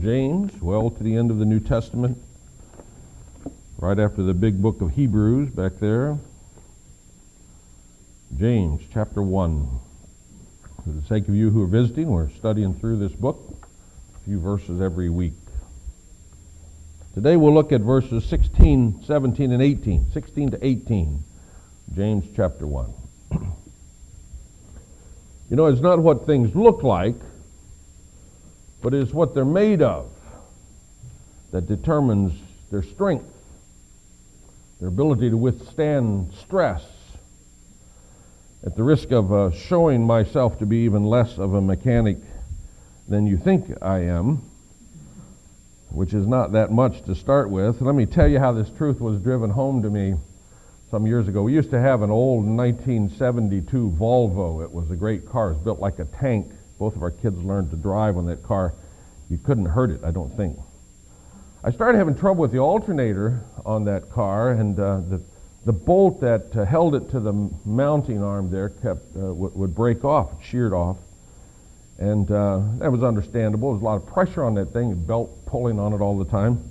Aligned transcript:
James, 0.00 0.52
well 0.62 0.90
to 0.90 1.02
the 1.02 1.16
end 1.16 1.30
of 1.30 1.38
the 1.38 1.44
New 1.44 1.58
Testament, 1.58 2.18
right 3.78 3.98
after 3.98 4.22
the 4.22 4.34
big 4.34 4.62
book 4.62 4.80
of 4.80 4.92
Hebrews 4.92 5.50
back 5.50 5.80
there. 5.80 6.16
James 8.36 8.82
chapter 8.92 9.20
1. 9.22 9.80
For 10.84 10.90
the 10.90 11.02
sake 11.06 11.26
of 11.26 11.34
you 11.34 11.50
who 11.50 11.64
are 11.64 11.66
visiting, 11.66 12.10
we're 12.10 12.30
studying 12.30 12.74
through 12.74 12.98
this 12.98 13.12
book, 13.12 13.40
a 14.14 14.24
few 14.24 14.38
verses 14.38 14.80
every 14.80 15.08
week. 15.08 15.32
Today 17.14 17.36
we'll 17.36 17.54
look 17.54 17.72
at 17.72 17.80
verses 17.80 18.24
16, 18.26 19.02
17, 19.02 19.50
and 19.50 19.62
18. 19.62 20.12
16 20.12 20.50
to 20.52 20.64
18, 20.64 21.24
James 21.96 22.24
chapter 22.36 22.68
1. 22.68 22.92
you 25.50 25.56
know, 25.56 25.66
it's 25.66 25.80
not 25.80 25.98
what 25.98 26.24
things 26.24 26.54
look 26.54 26.84
like, 26.84 27.16
but 28.82 28.94
it 28.94 29.00
is 29.00 29.12
what 29.12 29.34
they're 29.34 29.44
made 29.44 29.82
of 29.82 30.10
that 31.50 31.66
determines 31.66 32.32
their 32.70 32.82
strength, 32.82 33.26
their 34.80 34.88
ability 34.88 35.30
to 35.30 35.36
withstand 35.36 36.32
stress. 36.34 36.84
At 38.64 38.76
the 38.76 38.82
risk 38.82 39.12
of 39.12 39.32
uh, 39.32 39.50
showing 39.52 40.04
myself 40.04 40.58
to 40.58 40.66
be 40.66 40.78
even 40.78 41.04
less 41.04 41.38
of 41.38 41.54
a 41.54 41.60
mechanic 41.60 42.18
than 43.08 43.26
you 43.26 43.36
think 43.36 43.70
I 43.82 44.00
am, 44.00 44.42
which 45.90 46.12
is 46.12 46.26
not 46.26 46.52
that 46.52 46.70
much 46.70 47.02
to 47.04 47.14
start 47.14 47.50
with, 47.50 47.80
let 47.80 47.94
me 47.94 48.04
tell 48.04 48.28
you 48.28 48.38
how 48.38 48.52
this 48.52 48.68
truth 48.76 49.00
was 49.00 49.20
driven 49.22 49.50
home 49.50 49.82
to 49.82 49.90
me 49.90 50.14
some 50.90 51.06
years 51.06 51.28
ago. 51.28 51.42
We 51.42 51.54
used 51.54 51.70
to 51.70 51.80
have 51.80 52.02
an 52.02 52.10
old 52.10 52.44
1972 52.44 53.94
Volvo. 53.98 54.62
It 54.62 54.72
was 54.72 54.90
a 54.90 54.96
great 54.96 55.26
car. 55.26 55.50
It 55.50 55.54
was 55.54 55.62
built 55.62 55.80
like 55.80 55.98
a 55.98 56.04
tank 56.04 56.52
both 56.78 56.96
of 56.96 57.02
our 57.02 57.10
kids 57.10 57.38
learned 57.42 57.70
to 57.70 57.76
drive 57.76 58.16
on 58.16 58.26
that 58.26 58.42
car. 58.42 58.74
You 59.28 59.38
couldn't 59.38 59.66
hurt 59.66 59.90
it, 59.90 60.04
I 60.04 60.10
don't 60.10 60.34
think. 60.36 60.58
I 61.62 61.70
started 61.72 61.98
having 61.98 62.14
trouble 62.14 62.40
with 62.42 62.52
the 62.52 62.58
alternator 62.58 63.42
on 63.66 63.84
that 63.86 64.10
car, 64.10 64.50
and 64.52 64.78
uh, 64.78 65.00
the, 65.00 65.22
the 65.66 65.72
bolt 65.72 66.20
that 66.20 66.56
uh, 66.56 66.64
held 66.64 66.94
it 66.94 67.10
to 67.10 67.20
the 67.20 67.32
mounting 67.64 68.22
arm 68.22 68.50
there 68.50 68.68
kept 68.68 69.16
uh, 69.16 69.20
w- 69.20 69.50
would 69.54 69.74
break 69.74 70.04
off, 70.04 70.30
sheared 70.42 70.72
off. 70.72 70.98
And 71.98 72.30
uh, 72.30 72.60
that 72.78 72.92
was 72.92 73.02
understandable. 73.02 73.70
There 73.70 73.74
was 73.74 73.82
a 73.82 73.84
lot 73.84 73.96
of 73.96 74.06
pressure 74.06 74.44
on 74.44 74.54
that 74.54 74.66
thing, 74.66 74.94
belt 75.04 75.44
pulling 75.46 75.80
on 75.80 75.92
it 75.92 76.00
all 76.00 76.16
the 76.16 76.30
time. 76.30 76.62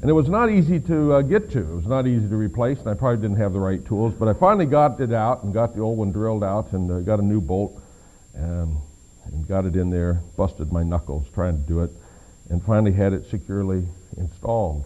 And 0.00 0.08
it 0.08 0.14
was 0.14 0.30
not 0.30 0.50
easy 0.50 0.80
to 0.80 1.12
uh, 1.14 1.22
get 1.22 1.50
to. 1.50 1.60
It 1.60 1.74
was 1.74 1.86
not 1.86 2.06
easy 2.06 2.26
to 2.26 2.36
replace, 2.36 2.78
and 2.80 2.88
I 2.88 2.94
probably 2.94 3.20
didn't 3.20 3.36
have 3.36 3.52
the 3.52 3.60
right 3.60 3.84
tools. 3.84 4.14
But 4.14 4.28
I 4.28 4.32
finally 4.32 4.66
got 4.66 4.98
it 5.00 5.12
out 5.12 5.42
and 5.42 5.52
got 5.52 5.74
the 5.74 5.82
old 5.82 5.98
one 5.98 6.10
drilled 6.10 6.42
out 6.42 6.72
and 6.72 6.90
uh, 6.90 7.00
got 7.00 7.18
a 7.18 7.22
new 7.22 7.40
bolt. 7.40 7.82
And 9.32 9.46
got 9.46 9.64
it 9.64 9.76
in 9.76 9.90
there, 9.90 10.20
busted 10.36 10.72
my 10.72 10.82
knuckles 10.82 11.26
trying 11.34 11.60
to 11.60 11.68
do 11.68 11.80
it, 11.80 11.90
and 12.48 12.62
finally 12.62 12.92
had 12.92 13.12
it 13.12 13.28
securely 13.30 13.84
installed. 14.16 14.84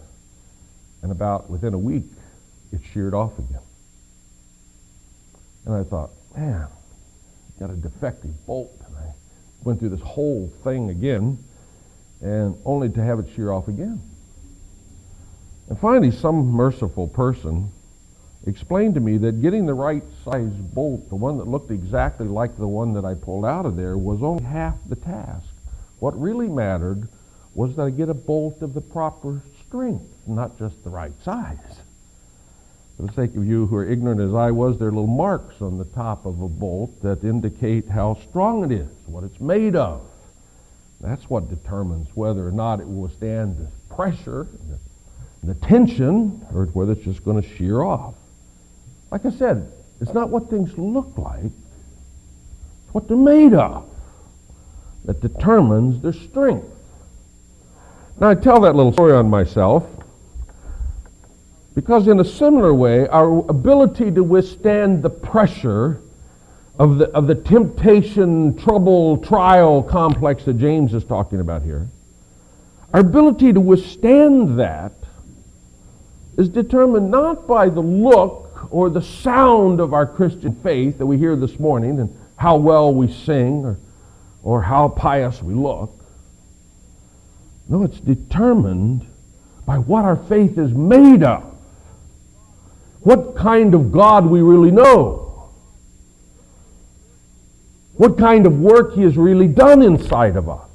And 1.03 1.13
about 1.13 1.49
within 1.51 1.75
a 1.75 1.79
week, 1.79 2.05
it 2.73 2.81
sheared 2.93 3.15
off 3.15 3.39
again. 3.39 3.63
And 5.67 5.75
I 5.75 5.85
thought, 5.85 6.11
man, 6.37 6.67
got 7.59 7.71
a 7.71 7.77
defective 7.77 8.47
bolt. 8.47 8.73
And 8.87 8.97
I 8.97 9.13
went 9.63 9.79
through 9.79 9.91
this 9.91 10.01
whole 10.01 10.53
thing 10.65 10.91
again, 10.91 11.39
and 12.21 12.57
only 12.65 12.89
to 12.91 13.03
have 13.03 13.19
it 13.19 13.29
shear 13.35 13.53
off 13.53 13.69
again. 13.69 14.01
And 15.69 15.79
finally, 15.79 16.11
some 16.11 16.47
merciful 16.47 17.09
person 17.09 17.71
explained 18.47 18.95
to 18.95 19.01
me 19.01 19.19
that 19.19 19.43
getting 19.43 19.67
the 19.67 19.75
right 19.75 20.03
size 20.25 20.53
bolt, 20.53 21.09
the 21.09 21.17
one 21.17 21.39
that 21.39 21.47
looked 21.47 21.71
exactly 21.71 22.27
like 22.27 22.57
the 22.57 22.67
one 22.67 22.95
that 22.95 23.05
I 23.05 23.15
pulled 23.15 23.45
out 23.45 23.67
of 23.67 23.77
there, 23.77 23.99
was 23.99 24.23
only 24.23 24.45
half 24.45 24.77
the 24.89 24.97
task. 24.97 25.47
What 25.99 26.19
really 26.19 26.49
mattered 26.49 27.09
was 27.55 27.77
that 27.77 27.83
I 27.83 27.91
get 27.91 28.09
a 28.09 28.15
bolt 28.15 28.63
of 28.63 28.75
the 28.75 28.81
proper 28.81 29.43
strength, 29.67 30.07
not 30.27 30.59
just 30.59 30.83
the 30.85 30.91
right 30.91 31.13
size. 31.23 31.59
For 32.97 33.07
the 33.07 33.13
sake 33.13 33.37
of 33.37 33.47
you 33.47 33.67
who 33.67 33.77
are 33.77 33.85
ignorant 33.85 34.21
as 34.21 34.35
I 34.35 34.51
was, 34.51 34.79
there 34.79 34.89
are 34.89 34.93
little 34.93 35.07
marks 35.07 35.61
on 35.61 35.79
the 35.79 35.85
top 35.87 36.27
of 36.27 36.41
a 36.41 36.49
bolt 36.49 37.03
that 37.03 37.25
indicate 37.25 37.89
how 37.89 38.19
strong 38.29 38.65
it 38.65 38.73
is, 38.73 38.91
what 39.07 39.25
it's 39.25 39.41
made 39.41 39.77
of. 39.77 40.03
That's 41.01 41.29
what 41.31 41.49
determines 41.49 42.09
whether 42.15 42.47
or 42.47 42.53
not 42.53 42.81
it 42.81 42.87
will 42.87 43.03
withstand 43.03 43.57
the 43.57 43.95
pressure, 43.95 44.47
the 45.43 45.55
tension, 45.55 46.47
or 46.53 46.67
whether 46.67 46.93
it's 46.93 47.05
just 47.05 47.25
going 47.25 47.43
to 47.43 47.49
shear 47.57 47.83
off. 47.83 48.15
Like 49.11 49.27
I 49.27 49.31
said, 49.31 49.73
it's 50.01 50.15
not 50.15 50.31
what 50.31 50.49
things 50.49 50.77
look 50.79 51.19
like, 51.19 51.45
it's 51.45 52.95
what 52.95 53.09
they're 53.09 53.17
made 53.17 53.55
of 53.55 53.89
that 55.05 55.21
determines 55.21 56.03
their 56.03 56.13
strength. 56.13 56.67
Now, 58.21 58.29
I 58.29 58.35
tell 58.35 58.61
that 58.61 58.77
little 58.77 58.93
story 58.93 59.13
on 59.13 59.31
myself 59.31 59.87
because, 61.75 62.07
in 62.07 62.21
a 62.21 62.25
similar 62.25 62.75
way, 62.75 63.09
our 63.09 63.49
ability 63.49 64.11
to 64.13 64.23
withstand 64.23 65.03
the 65.03 65.11
pressure 65.11 66.03
of 66.79 66.99
the, 66.99 67.07
of 67.11 67.27
the 67.27 67.35
temptation, 67.35 68.57
trouble, 68.59 69.17
trial 69.19 69.83
complex 69.83 70.45
that 70.45 70.59
James 70.59 70.95
is 70.95 71.05
talking 71.05 71.41
about 71.41 71.63
here, 71.63 71.89
our 72.93 73.01
ability 73.01 73.53
to 73.53 73.61
withstand 73.61 74.59
that 74.59 74.93
is 76.37 76.49
determined 76.49 77.11
not 77.11 77.47
by 77.47 77.69
the 77.69 77.81
look 77.81 78.50
or 78.71 78.91
the 78.91 79.03
sound 79.03 79.81
of 79.81 79.95
our 79.95 80.07
Christian 80.07 80.55
faith 80.55 80.99
that 80.99 81.07
we 81.07 81.17
hear 81.17 81.37
this 81.37 81.59
morning 81.59 81.99
and 82.01 82.15
how 82.37 82.57
well 82.57 82.93
we 82.93 83.11
sing 83.11 83.65
or, 83.65 83.79
or 84.43 84.63
how 84.63 84.89
pious 84.89 85.43
we 85.43 85.55
look. 85.55 85.93
No, 87.69 87.85
it's 87.85 88.01
determined 88.01 89.07
by 89.65 89.79
what 89.79 90.05
our 90.05 90.17
faith 90.17 90.59
is 90.59 90.73
made 90.73 91.23
of. 91.23 91.45
What 93.01 93.37
kind 93.37 93.75
of 93.75 93.93
God 93.93 94.27
we 94.27 94.43
really 94.43 94.71
know. 94.71 95.51
What 97.95 98.19
kind 98.19 98.47
of 98.47 98.59
work 98.59 98.95
He 98.95 99.03
has 99.03 99.17
really 99.17 99.47
done 99.47 99.83
inside 99.83 100.37
of 100.37 100.49
us. 100.49 100.69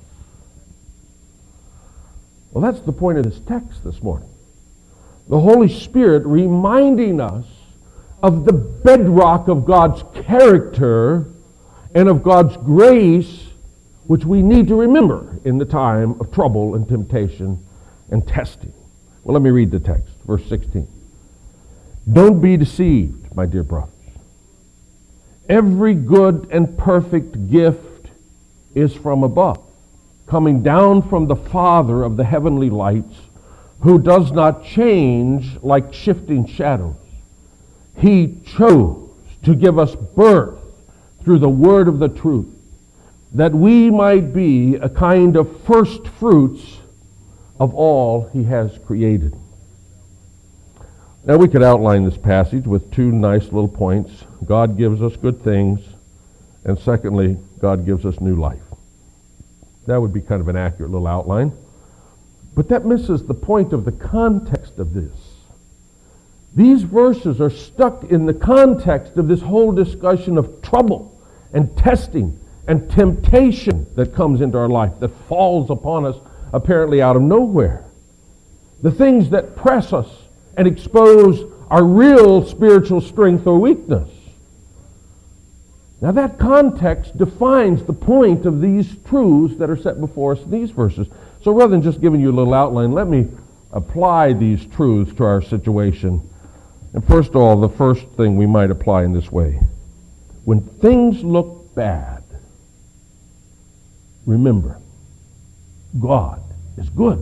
Well, 2.52 2.62
that's 2.62 2.86
the 2.86 2.94
point 2.94 3.18
of 3.18 3.26
this 3.26 3.40
text 3.42 3.84
this 3.84 4.02
morning. 4.02 4.30
The 5.28 5.40
Holy 5.40 5.68
Spirit 5.68 6.26
reminding 6.26 7.20
us 7.20 7.46
of 8.26 8.44
the 8.44 8.54
bedrock 8.54 9.48
of 9.48 9.66
God's 9.66 10.04
character 10.26 11.28
and 11.94 12.10
of 12.10 12.24
God's 12.24 12.58
grace, 12.58 13.44
which 14.08 14.26
we 14.26 14.42
need 14.42 14.68
to 14.70 14.76
remember 14.76 15.40
in 15.46 15.60
the 15.60 15.66
time 15.66 16.20
of 16.20 16.32
trouble 16.32 16.74
and 16.74 16.90
temptation 16.90 17.64
and 18.10 18.28
testing. 18.28 18.74
Well, 19.24 19.36
let 19.36 19.44
me 19.44 19.52
read 19.52 19.70
the 19.70 19.80
text, 19.80 20.16
verse 20.26 20.44
16. 20.50 20.88
Don't 22.12 22.42
be 22.42 22.58
deceived, 22.58 23.36
my 23.36 23.46
dear 23.46 23.62
brothers. 23.62 23.94
Every 25.48 25.94
good 25.94 26.48
and 26.50 26.76
perfect 26.80 27.52
gift 27.52 28.08
is 28.74 28.96
from 28.96 29.22
above, 29.22 29.64
coming 30.26 30.64
down 30.64 31.08
from 31.08 31.28
the 31.28 31.36
Father 31.36 32.02
of 32.02 32.18
the 32.18 32.24
heavenly 32.24 32.72
lights, 32.72 33.18
who 33.82 34.00
does 34.00 34.32
not 34.32 34.66
change 34.66 35.62
like 35.62 35.94
shifting 35.94 36.48
shadows. 36.48 36.96
He 37.98 38.40
chose 38.46 39.10
to 39.44 39.56
give 39.56 39.80
us 39.80 39.96
birth 39.96 40.60
through 41.24 41.40
the 41.40 41.50
word 41.50 41.88
of 41.88 42.00
the 42.00 42.10
truth, 42.10 42.54
that 43.34 43.54
we 43.54 43.90
might 43.90 44.34
be 44.34 44.76
a 44.76 44.90
kind 44.90 45.36
of 45.36 45.62
first 45.64 46.08
fruits 46.08 46.78
of 47.60 47.74
all 47.74 48.30
he 48.30 48.44
has 48.44 48.78
created. 48.86 49.36
Now 51.26 51.38
we 51.38 51.48
could 51.48 51.64
outline 51.64 52.06
this 52.06 52.18
passage 52.18 52.66
with 52.66 52.92
two 52.92 53.12
nice 53.12 53.46
little 53.46 53.68
points. 53.68 54.24
God 54.46 54.78
gives 54.78 55.02
us 55.02 55.16
good 55.16 55.42
things, 55.42 55.80
and 56.64 56.78
secondly, 56.78 57.38
God 57.60 57.86
gives 57.86 58.06
us 58.06 58.20
new 58.20 58.36
life. 58.36 58.62
That 59.88 60.02
would 60.02 60.14
be 60.14 60.22
kind 60.22 60.42
of 60.42 60.48
an 60.48 60.56
accurate 60.56 60.92
little 60.92 61.08
outline. 61.08 61.52
But 62.56 62.70
that 62.70 62.86
misses 62.86 63.24
the 63.24 63.34
point 63.34 63.74
of 63.74 63.86
the 63.86 63.92
context 63.92 64.78
of 64.80 64.94
this. 64.94 65.35
These 66.56 66.84
verses 66.84 67.42
are 67.42 67.50
stuck 67.50 68.06
in 68.06 68.26
the 68.26 68.34
context 68.34 69.18
of 69.18 69.28
this 69.28 69.42
whole 69.42 69.74
discussion 69.74 70.38
of 70.38 70.62
trouble 70.62 71.20
and 71.54 71.76
testing 71.78 72.40
and 72.66 72.90
temptation 72.90 73.86
that 73.96 74.16
comes 74.16 74.40
into 74.40 74.58
our 74.58 74.70
life, 74.70 74.94
that 75.02 75.10
falls 75.28 75.70
upon 75.70 76.06
us 76.06 76.16
apparently 76.54 77.02
out 77.02 77.18
of 77.18 77.22
nowhere. 77.22 77.84
The 78.82 78.92
things 78.92 79.30
that 79.32 79.58
press 79.58 79.92
us 79.92 80.08
and 80.56 80.66
expose 80.66 81.52
our 81.70 81.84
real 81.84 82.46
spiritual 82.46 83.02
strength 83.02 83.46
or 83.46 83.60
weakness. 83.60 84.10
Now, 86.02 86.12
that 86.12 86.38
context 86.38 87.18
defines 87.18 87.84
the 87.84 87.94
point 87.94 88.46
of 88.46 88.62
these 88.62 88.96
truths 89.06 89.58
that 89.58 89.70
are 89.70 89.78
set 89.78 90.00
before 90.00 90.34
us 90.34 90.42
in 90.44 90.52
these 90.52 90.72
verses. 90.72 91.08
So, 91.42 91.52
rather 91.52 91.72
than 91.72 91.82
just 91.82 92.00
giving 92.00 92.22
you 92.22 92.32
a 92.32 92.34
little 92.34 92.54
outline, 92.54 92.92
let 92.92 93.08
me 93.08 93.28
apply 93.72 94.34
these 94.34 94.66
truths 94.66 95.14
to 95.16 95.24
our 95.24 95.42
situation 95.42 96.22
and 96.96 97.06
first 97.06 97.32
of 97.32 97.36
all, 97.36 97.60
the 97.60 97.68
first 97.68 98.08
thing 98.12 98.38
we 98.38 98.46
might 98.46 98.72
apply 98.72 99.04
in 99.04 99.12
this 99.12 99.30
way 99.30 99.60
when 100.46 100.62
things 100.62 101.22
look 101.26 101.76
bad, 101.76 102.24
remember, 104.26 104.80
God 106.00 106.42
is 106.78 106.90
good. 106.90 107.20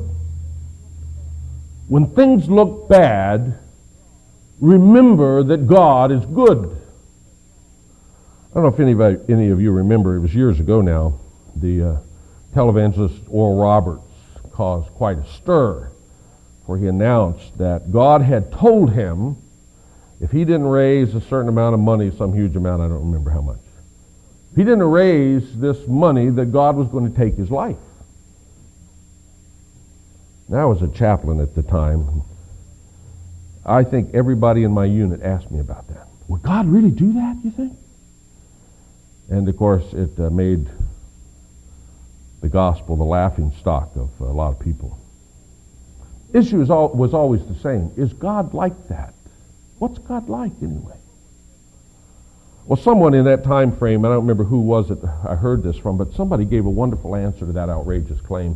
When 1.88 2.06
things 2.14 2.48
look 2.48 2.88
bad, 2.88 3.58
remember 4.60 5.42
that 5.42 5.66
God 5.66 6.12
is 6.12 6.24
good. 6.28 6.78
I 8.52 8.54
don't 8.54 8.64
know 8.64 8.70
if 8.70 8.80
any, 8.80 9.34
any 9.34 9.50
of 9.50 9.60
you 9.60 9.72
remember, 9.72 10.16
it 10.16 10.20
was 10.20 10.36
years 10.36 10.60
ago 10.60 10.82
now, 10.82 11.18
the 11.56 11.84
uh, 11.84 11.98
televangelist 12.54 13.24
Oral 13.28 13.60
Roberts 13.60 14.04
caused 14.52 14.90
quite 14.92 15.18
a 15.18 15.26
stir, 15.26 15.92
for 16.68 16.78
he 16.78 16.86
announced 16.86 17.58
that 17.58 17.92
God 17.92 18.22
had 18.22 18.52
told 18.52 18.92
him 18.92 19.38
if 20.22 20.32
he 20.32 20.46
didn't 20.46 20.68
raise 20.68 21.16
a 21.16 21.22
certain 21.22 21.50
amount 21.50 21.74
of 21.74 21.80
money, 21.80 22.12
some 22.18 22.34
huge 22.34 22.56
amount, 22.56 22.82
I 22.82 22.88
don't 22.88 23.06
remember 23.06 23.32
how 23.32 23.42
much, 23.42 23.60
if 24.52 24.58
he 24.58 24.64
didn't 24.64 24.84
raise 24.84 25.58
this 25.58 25.88
money, 25.88 26.30
that 26.30 26.48
God 26.48 26.76
was 26.76 26.88
going 26.88 27.12
to 27.12 27.18
take 27.18 27.36
his 27.36 27.50
life. 27.50 27.78
Now, 30.48 30.60
I 30.60 30.66
was 30.66 30.82
a 30.82 30.88
chaplain 30.90 31.40
at 31.40 31.56
the 31.56 31.64
time. 31.64 32.22
I 33.66 33.84
think 33.84 34.14
everybody 34.14 34.64
in 34.64 34.72
my 34.72 34.86
unit 34.86 35.22
asked 35.24 35.50
me 35.50 35.60
about 35.60 35.88
that. 35.88 36.08
Would 36.28 36.42
God 36.42 36.68
really 36.68 36.92
do 36.92 37.14
that, 37.14 37.38
you 37.44 37.52
think? 37.52 37.74
And 39.30 39.48
of 39.48 39.58
course, 39.58 39.94
it 39.94 40.20
uh, 40.20 40.30
made 40.30 40.68
the 42.42 42.50
gospel 42.50 42.98
the 42.98 43.04
laughing 43.04 43.54
stock 43.60 43.96
of 43.96 44.10
a 44.20 44.26
lot 44.26 44.52
of 44.52 44.60
people. 44.60 45.00
Issue 46.34 46.62
is 46.62 46.70
was 46.70 47.14
always 47.14 47.46
the 47.46 47.56
same. 47.56 47.92
Is 47.96 48.12
God 48.14 48.54
like 48.54 48.90
that? 48.90 49.14
What's 49.84 50.00
God 50.00 50.30
like 50.30 50.54
anyway? 50.62 50.96
Well, 52.66 52.78
someone 52.78 53.14
in 53.14 53.26
that 53.26 53.44
time 53.44 53.76
frame, 53.76 54.06
I 54.06 54.08
don't 54.08 54.22
remember 54.22 54.46
who 54.46 54.62
was 54.62 54.90
it 54.90 55.00
I 55.28 55.36
heard 55.36 55.62
this 55.62 55.76
from, 55.76 55.98
but 55.98 56.14
somebody 56.14 56.46
gave 56.46 56.66
a 56.66 56.70
wonderful 56.70 57.18
answer 57.18 57.46
to 57.46 57.52
that 57.52 57.68
outrageous 57.68 58.22
claim 58.22 58.56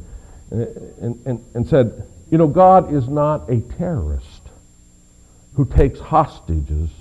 and, 0.52 0.62
and, 1.02 1.28
and, 1.28 1.46
and 1.54 1.68
said, 1.68 2.08
you 2.32 2.38
know, 2.38 2.48
God 2.48 2.94
is 2.94 3.10
not 3.10 3.50
a 3.50 3.60
terrorist 3.60 4.44
who 5.56 5.66
takes 5.66 6.00
hostages 6.00 6.92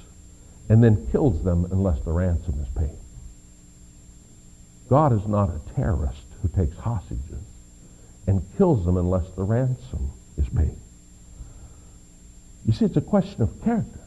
and 0.68 0.82
then 0.82 1.06
kills 1.12 1.44
them 1.44 1.68
unless 1.70 2.00
the 2.00 2.10
ransom 2.10 2.58
is 2.60 2.68
paid. 2.70 2.98
God 4.88 5.12
is 5.12 5.24
not 5.28 5.50
a 5.50 5.60
terrorist 5.76 6.26
who 6.42 6.48
takes 6.48 6.76
hostages 6.78 7.44
and 8.26 8.44
kills 8.56 8.84
them 8.86 8.96
unless 8.96 9.30
the 9.36 9.44
ransom 9.44 10.10
is 10.36 10.48
paid. 10.48 10.76
You 12.64 12.72
see, 12.72 12.86
it's 12.86 12.96
a 12.96 13.00
question 13.00 13.42
of 13.42 13.62
character. 13.62 14.00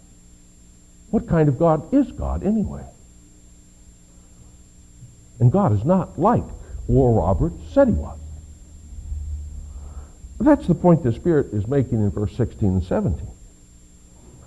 What 1.11 1.27
kind 1.27 1.49
of 1.49 1.57
God 1.57 1.93
is 1.93 2.11
God 2.11 2.43
anyway? 2.43 2.85
And 5.39 5.51
God 5.51 5.73
is 5.73 5.83
not 5.85 6.19
like 6.19 6.43
Oral 6.87 7.15
Roberts 7.15 7.55
said 7.73 7.87
he 7.87 7.93
was. 7.93 8.17
That's 10.39 10.67
the 10.67 10.75
point 10.75 11.03
the 11.03 11.11
Spirit 11.11 11.47
is 11.53 11.67
making 11.67 11.99
in 11.99 12.11
verse 12.11 12.35
16 12.35 12.69
and 12.69 12.83
17. 12.83 13.27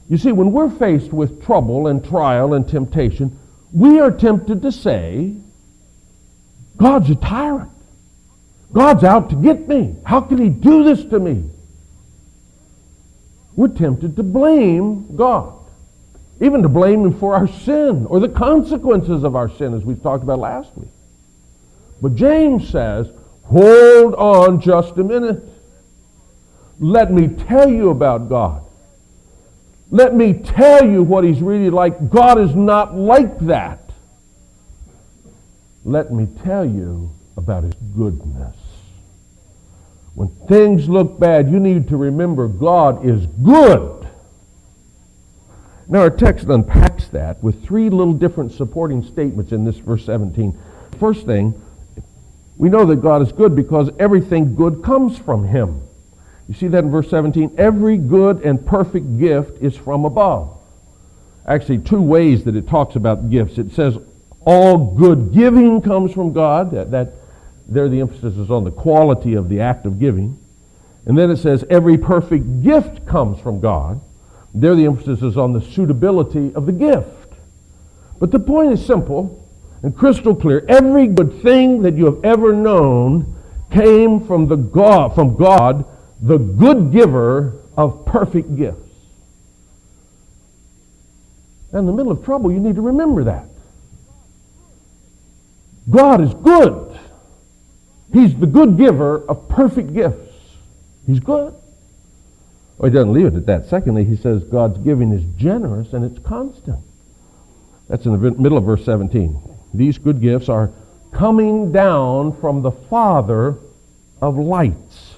You 0.08 0.16
see, 0.16 0.32
when 0.32 0.52
we're 0.52 0.70
faced 0.70 1.12
with 1.12 1.44
trouble 1.44 1.86
and 1.86 2.04
trial 2.04 2.54
and 2.54 2.68
temptation, 2.68 3.38
we 3.72 4.00
are 4.00 4.10
tempted 4.10 4.62
to 4.62 4.72
say, 4.72 5.34
God's 6.76 7.10
a 7.10 7.14
tyrant. 7.14 7.70
God's 8.72 9.04
out 9.04 9.30
to 9.30 9.36
get 9.36 9.68
me. 9.68 9.96
How 10.04 10.20
can 10.22 10.38
he 10.38 10.48
do 10.48 10.82
this 10.84 11.04
to 11.06 11.18
me? 11.18 11.44
We're 13.54 13.68
tempted 13.68 14.16
to 14.16 14.22
blame 14.22 15.14
God, 15.14 15.61
even 16.42 16.62
to 16.62 16.68
blame 16.68 17.06
him 17.06 17.18
for 17.18 17.34
our 17.34 17.46
sin 17.46 18.04
or 18.06 18.18
the 18.18 18.28
consequences 18.28 19.22
of 19.22 19.36
our 19.36 19.48
sin, 19.48 19.74
as 19.74 19.84
we 19.84 19.94
talked 19.94 20.24
about 20.24 20.40
last 20.40 20.76
week. 20.76 20.90
But 22.02 22.16
James 22.16 22.68
says, 22.68 23.08
hold 23.44 24.14
on 24.14 24.60
just 24.60 24.98
a 24.98 25.04
minute. 25.04 25.42
Let 26.80 27.12
me 27.12 27.28
tell 27.28 27.70
you 27.70 27.90
about 27.90 28.28
God. 28.28 28.64
Let 29.90 30.14
me 30.14 30.32
tell 30.32 30.84
you 30.84 31.04
what 31.04 31.22
he's 31.22 31.40
really 31.40 31.70
like. 31.70 32.10
God 32.10 32.40
is 32.40 32.56
not 32.56 32.96
like 32.96 33.38
that. 33.40 33.78
Let 35.84 36.12
me 36.12 36.26
tell 36.42 36.64
you 36.64 37.12
about 37.36 37.62
his 37.62 37.74
goodness. 37.96 38.56
When 40.14 40.28
things 40.48 40.88
look 40.88 41.20
bad, 41.20 41.50
you 41.50 41.60
need 41.60 41.88
to 41.88 41.96
remember 41.96 42.48
God 42.48 43.06
is 43.06 43.26
good. 43.26 44.01
Now, 45.92 45.98
our 46.00 46.10
text 46.10 46.48
unpacks 46.48 47.08
that 47.08 47.42
with 47.42 47.66
three 47.66 47.90
little 47.90 48.14
different 48.14 48.52
supporting 48.52 49.04
statements 49.04 49.52
in 49.52 49.66
this 49.66 49.76
verse 49.76 50.06
17. 50.06 50.58
First 50.98 51.26
thing, 51.26 51.52
we 52.56 52.70
know 52.70 52.86
that 52.86 53.02
God 53.02 53.20
is 53.20 53.30
good 53.30 53.54
because 53.54 53.90
everything 53.98 54.54
good 54.54 54.82
comes 54.82 55.18
from 55.18 55.44
him. 55.44 55.82
You 56.48 56.54
see 56.54 56.68
that 56.68 56.84
in 56.84 56.90
verse 56.90 57.10
17? 57.10 57.56
Every 57.58 57.98
good 57.98 58.40
and 58.40 58.64
perfect 58.64 59.18
gift 59.18 59.62
is 59.62 59.76
from 59.76 60.06
above. 60.06 60.58
Actually, 61.46 61.80
two 61.80 62.00
ways 62.00 62.44
that 62.44 62.56
it 62.56 62.66
talks 62.66 62.96
about 62.96 63.28
gifts. 63.28 63.58
It 63.58 63.72
says 63.72 63.98
all 64.46 64.94
good 64.94 65.34
giving 65.34 65.82
comes 65.82 66.14
from 66.14 66.32
God. 66.32 66.70
That, 66.70 66.90
that 66.92 67.12
there 67.68 67.90
the 67.90 68.00
emphasis 68.00 68.38
is 68.38 68.50
on 68.50 68.64
the 68.64 68.70
quality 68.70 69.34
of 69.34 69.50
the 69.50 69.60
act 69.60 69.84
of 69.84 70.00
giving. 70.00 70.38
And 71.04 71.18
then 71.18 71.30
it 71.30 71.36
says 71.36 71.66
every 71.68 71.98
perfect 71.98 72.62
gift 72.62 73.04
comes 73.04 73.38
from 73.42 73.60
God. 73.60 74.00
There 74.54 74.74
the 74.74 74.84
emphasis 74.84 75.22
is 75.22 75.36
on 75.36 75.52
the 75.52 75.60
suitability 75.60 76.54
of 76.54 76.66
the 76.66 76.72
gift. 76.72 77.34
But 78.18 78.30
the 78.30 78.38
point 78.38 78.72
is 78.72 78.84
simple 78.84 79.48
and 79.82 79.96
crystal 79.96 80.34
clear. 80.34 80.64
Every 80.68 81.06
good 81.06 81.42
thing 81.42 81.82
that 81.82 81.94
you 81.94 82.04
have 82.04 82.24
ever 82.24 82.52
known 82.52 83.34
came 83.70 84.24
from 84.26 84.46
the 84.46 84.56
God, 84.56 85.14
from 85.14 85.36
God 85.36 85.84
the 86.20 86.38
good 86.38 86.92
giver 86.92 87.60
of 87.76 88.06
perfect 88.06 88.54
gifts. 88.56 88.78
in 91.72 91.86
the 91.86 91.92
middle 91.92 92.12
of 92.12 92.22
trouble, 92.22 92.52
you 92.52 92.60
need 92.60 92.74
to 92.74 92.82
remember 92.82 93.24
that. 93.24 93.46
God 95.88 96.20
is 96.20 96.34
good. 96.34 97.00
He's 98.12 98.38
the 98.38 98.46
good 98.46 98.76
giver 98.76 99.24
of 99.26 99.48
perfect 99.48 99.94
gifts. 99.94 100.32
He's 101.06 101.18
good. 101.18 101.54
He 102.82 102.90
doesn't 102.90 103.12
leave 103.12 103.26
it 103.26 103.34
at 103.34 103.46
that. 103.46 103.66
Secondly, 103.66 104.04
he 104.04 104.16
says 104.16 104.42
God's 104.44 104.78
giving 104.78 105.12
is 105.12 105.24
generous 105.36 105.92
and 105.92 106.04
it's 106.04 106.18
constant. 106.26 106.80
That's 107.88 108.06
in 108.06 108.12
the 108.12 108.30
middle 108.32 108.58
of 108.58 108.64
verse 108.64 108.84
17. 108.84 109.40
These 109.74 109.98
good 109.98 110.20
gifts 110.20 110.48
are 110.48 110.72
coming 111.12 111.72
down 111.72 112.32
from 112.40 112.62
the 112.62 112.72
Father 112.72 113.56
of 114.20 114.36
lights 114.36 115.12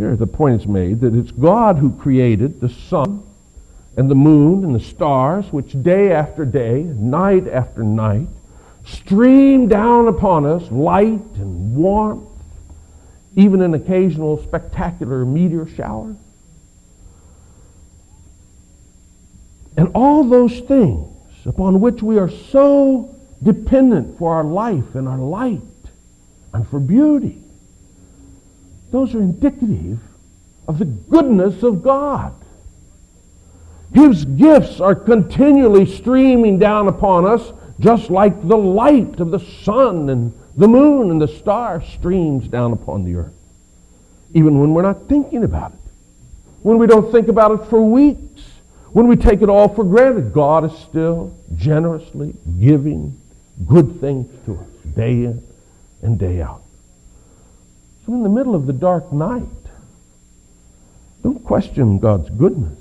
here, 0.00 0.16
the 0.16 0.26
point 0.26 0.62
is 0.62 0.66
made 0.66 1.00
that 1.00 1.14
it's 1.14 1.30
God 1.30 1.76
who 1.76 1.92
created 1.92 2.58
the 2.58 2.70
sun 2.70 3.22
and 3.98 4.10
the 4.10 4.14
moon 4.14 4.64
and 4.64 4.74
the 4.74 4.80
stars, 4.80 5.52
which 5.52 5.82
day 5.82 6.10
after 6.10 6.46
day, 6.46 6.84
night 6.84 7.46
after 7.46 7.82
night, 7.82 8.28
stream 8.86 9.68
down 9.68 10.08
upon 10.08 10.46
us 10.46 10.70
light 10.70 11.20
and 11.36 11.76
warmth, 11.76 12.29
even 13.36 13.62
an 13.62 13.74
occasional 13.74 14.42
spectacular 14.42 15.24
meteor 15.24 15.66
shower. 15.66 16.16
And 19.76 19.90
all 19.94 20.24
those 20.24 20.60
things 20.60 21.08
upon 21.46 21.80
which 21.80 22.02
we 22.02 22.18
are 22.18 22.28
so 22.28 23.16
dependent 23.42 24.18
for 24.18 24.34
our 24.34 24.44
life 24.44 24.94
and 24.94 25.08
our 25.08 25.18
light 25.18 25.62
and 26.52 26.68
for 26.68 26.78
beauty 26.78 27.40
those 28.90 29.14
are 29.14 29.20
indicative 29.20 30.00
of 30.66 30.78
the 30.78 30.84
goodness 30.84 31.62
of 31.62 31.82
God. 31.82 32.34
His 33.94 34.24
gifts 34.24 34.80
are 34.80 34.94
continually 34.94 35.86
streaming 35.86 36.58
down 36.58 36.88
upon 36.88 37.24
us, 37.26 37.52
just 37.78 38.10
like 38.10 38.46
the 38.46 38.56
light 38.56 39.20
of 39.20 39.30
the 39.30 39.38
sun 39.38 40.10
and 40.10 40.32
the 40.56 40.68
moon 40.68 41.10
and 41.10 41.20
the 41.20 41.28
star 41.28 41.82
streams 41.82 42.48
down 42.48 42.72
upon 42.72 43.04
the 43.04 43.16
earth. 43.16 43.34
Even 44.34 44.60
when 44.60 44.74
we're 44.74 44.82
not 44.82 45.08
thinking 45.08 45.44
about 45.44 45.72
it. 45.72 45.78
When 46.62 46.78
we 46.78 46.86
don't 46.86 47.10
think 47.10 47.28
about 47.28 47.52
it 47.52 47.68
for 47.68 47.80
weeks. 47.80 48.42
When 48.92 49.06
we 49.06 49.16
take 49.16 49.42
it 49.42 49.48
all 49.48 49.68
for 49.68 49.84
granted. 49.84 50.32
God 50.32 50.64
is 50.64 50.78
still 50.78 51.36
generously 51.56 52.34
giving 52.58 53.20
good 53.66 54.00
things 54.00 54.26
to 54.46 54.56
us 54.56 54.66
day 54.94 55.24
in 55.24 55.42
and 56.02 56.18
day 56.18 56.40
out. 56.40 56.62
So 58.04 58.14
in 58.14 58.22
the 58.22 58.28
middle 58.28 58.54
of 58.54 58.66
the 58.66 58.72
dark 58.72 59.12
night, 59.12 59.44
don't 61.22 61.44
question 61.44 61.98
God's 61.98 62.30
goodness. 62.30 62.78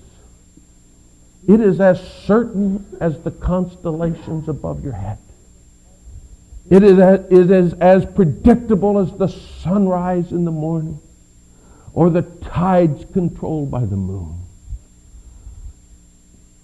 It 1.47 1.59
is 1.59 1.79
as 1.79 2.01
certain 2.25 2.85
as 3.01 3.21
the 3.21 3.31
constellations 3.31 4.47
above 4.47 4.83
your 4.83 4.93
head. 4.93 5.17
It 6.69 6.83
is, 6.83 6.99
as, 6.99 7.19
it 7.31 7.49
is 7.49 7.73
as 7.73 8.05
predictable 8.05 8.99
as 8.99 9.11
the 9.17 9.27
sunrise 9.27 10.31
in 10.31 10.45
the 10.45 10.51
morning 10.51 10.99
or 11.93 12.09
the 12.11 12.21
tides 12.21 13.05
controlled 13.11 13.71
by 13.71 13.85
the 13.85 13.95
moon. 13.95 14.39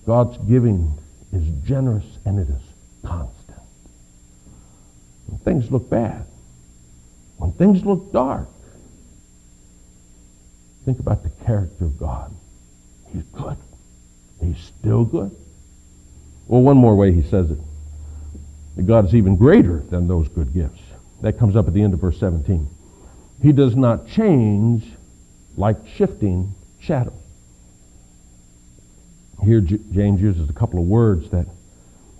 God's 0.05 0.37
giving 0.47 0.95
is 1.33 1.43
generous 1.65 2.05
and 2.23 2.39
it 2.39 2.47
is 2.47 2.61
constant. 3.03 3.59
When 5.25 5.39
things 5.39 5.71
look 5.71 5.89
bad, 5.89 6.25
when 7.37 7.51
things 7.53 7.83
look 7.83 8.13
dark, 8.13 8.47
think 10.85 10.99
about 10.99 11.23
the 11.23 11.31
character 11.45 11.85
of 11.85 11.97
God. 11.97 12.31
He's 13.11 13.23
good. 13.23 13.57
He's 14.39 14.59
still 14.59 15.03
good. 15.03 15.35
Well, 16.47 16.61
one 16.61 16.77
more 16.77 16.95
way 16.95 17.11
he 17.11 17.23
says 17.23 17.49
it. 17.49 17.57
That 18.75 18.85
God 18.85 19.05
is 19.05 19.15
even 19.15 19.35
greater 19.35 19.79
than 19.89 20.07
those 20.07 20.27
good 20.27 20.53
gifts. 20.53 20.81
That 21.21 21.39
comes 21.39 21.55
up 21.55 21.67
at 21.67 21.73
the 21.73 21.81
end 21.81 21.93
of 21.93 22.01
verse 22.01 22.19
17. 22.19 22.67
He 23.41 23.51
does 23.51 23.75
not 23.75 24.07
change 24.07 24.85
like 25.57 25.77
shifting 25.95 26.53
shadows. 26.79 27.13
Here 29.43 29.61
J- 29.61 29.79
James 29.91 30.21
uses 30.21 30.49
a 30.49 30.53
couple 30.53 30.79
of 30.79 30.85
words 30.85 31.29
that 31.29 31.47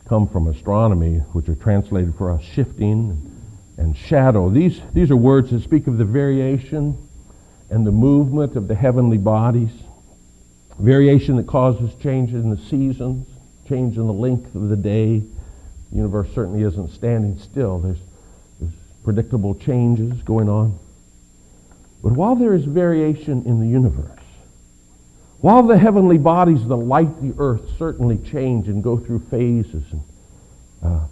come 0.05 0.27
from 0.27 0.47
astronomy, 0.47 1.17
which 1.33 1.49
are 1.49 1.55
translated 1.55 2.15
for 2.15 2.31
us 2.31 2.43
shifting 2.43 3.31
and 3.77 3.97
shadow. 3.97 4.49
These, 4.49 4.81
these 4.93 5.11
are 5.11 5.15
words 5.15 5.51
that 5.51 5.61
speak 5.61 5.87
of 5.87 5.97
the 5.97 6.05
variation 6.05 6.97
and 7.69 7.85
the 7.85 7.91
movement 7.91 8.55
of 8.55 8.67
the 8.67 8.75
heavenly 8.75 9.17
bodies, 9.17 9.71
variation 10.79 11.35
that 11.37 11.47
causes 11.47 11.93
changes 11.95 12.43
in 12.43 12.51
the 12.51 12.57
seasons, 12.57 13.27
change 13.67 13.97
in 13.97 14.05
the 14.05 14.13
length 14.13 14.53
of 14.55 14.69
the 14.69 14.75
day. 14.75 15.23
The 15.95 15.99
universe 15.99 16.27
certainly 16.35 16.61
isn't 16.63 16.91
standing 16.91 17.39
still. 17.39 17.79
There's, 17.79 17.99
there's 18.59 18.73
predictable 19.05 19.55
changes 19.55 20.21
going 20.23 20.49
on. 20.49 20.77
But 22.03 22.11
while 22.11 22.35
there 22.35 22.53
is 22.53 22.65
variation 22.65 23.45
in 23.45 23.61
the 23.61 23.67
universe, 23.69 24.19
while 25.39 25.63
the 25.63 25.77
heavenly 25.77 26.17
bodies 26.17 26.67
the 26.67 26.75
light, 26.75 27.21
the 27.21 27.33
earth, 27.37 27.61
certainly 27.77 28.17
change 28.17 28.67
and 28.67 28.83
go 28.83 28.97
through 28.97 29.19
phases, 29.19 29.85
and, 29.89 30.01
uh, 30.83 31.07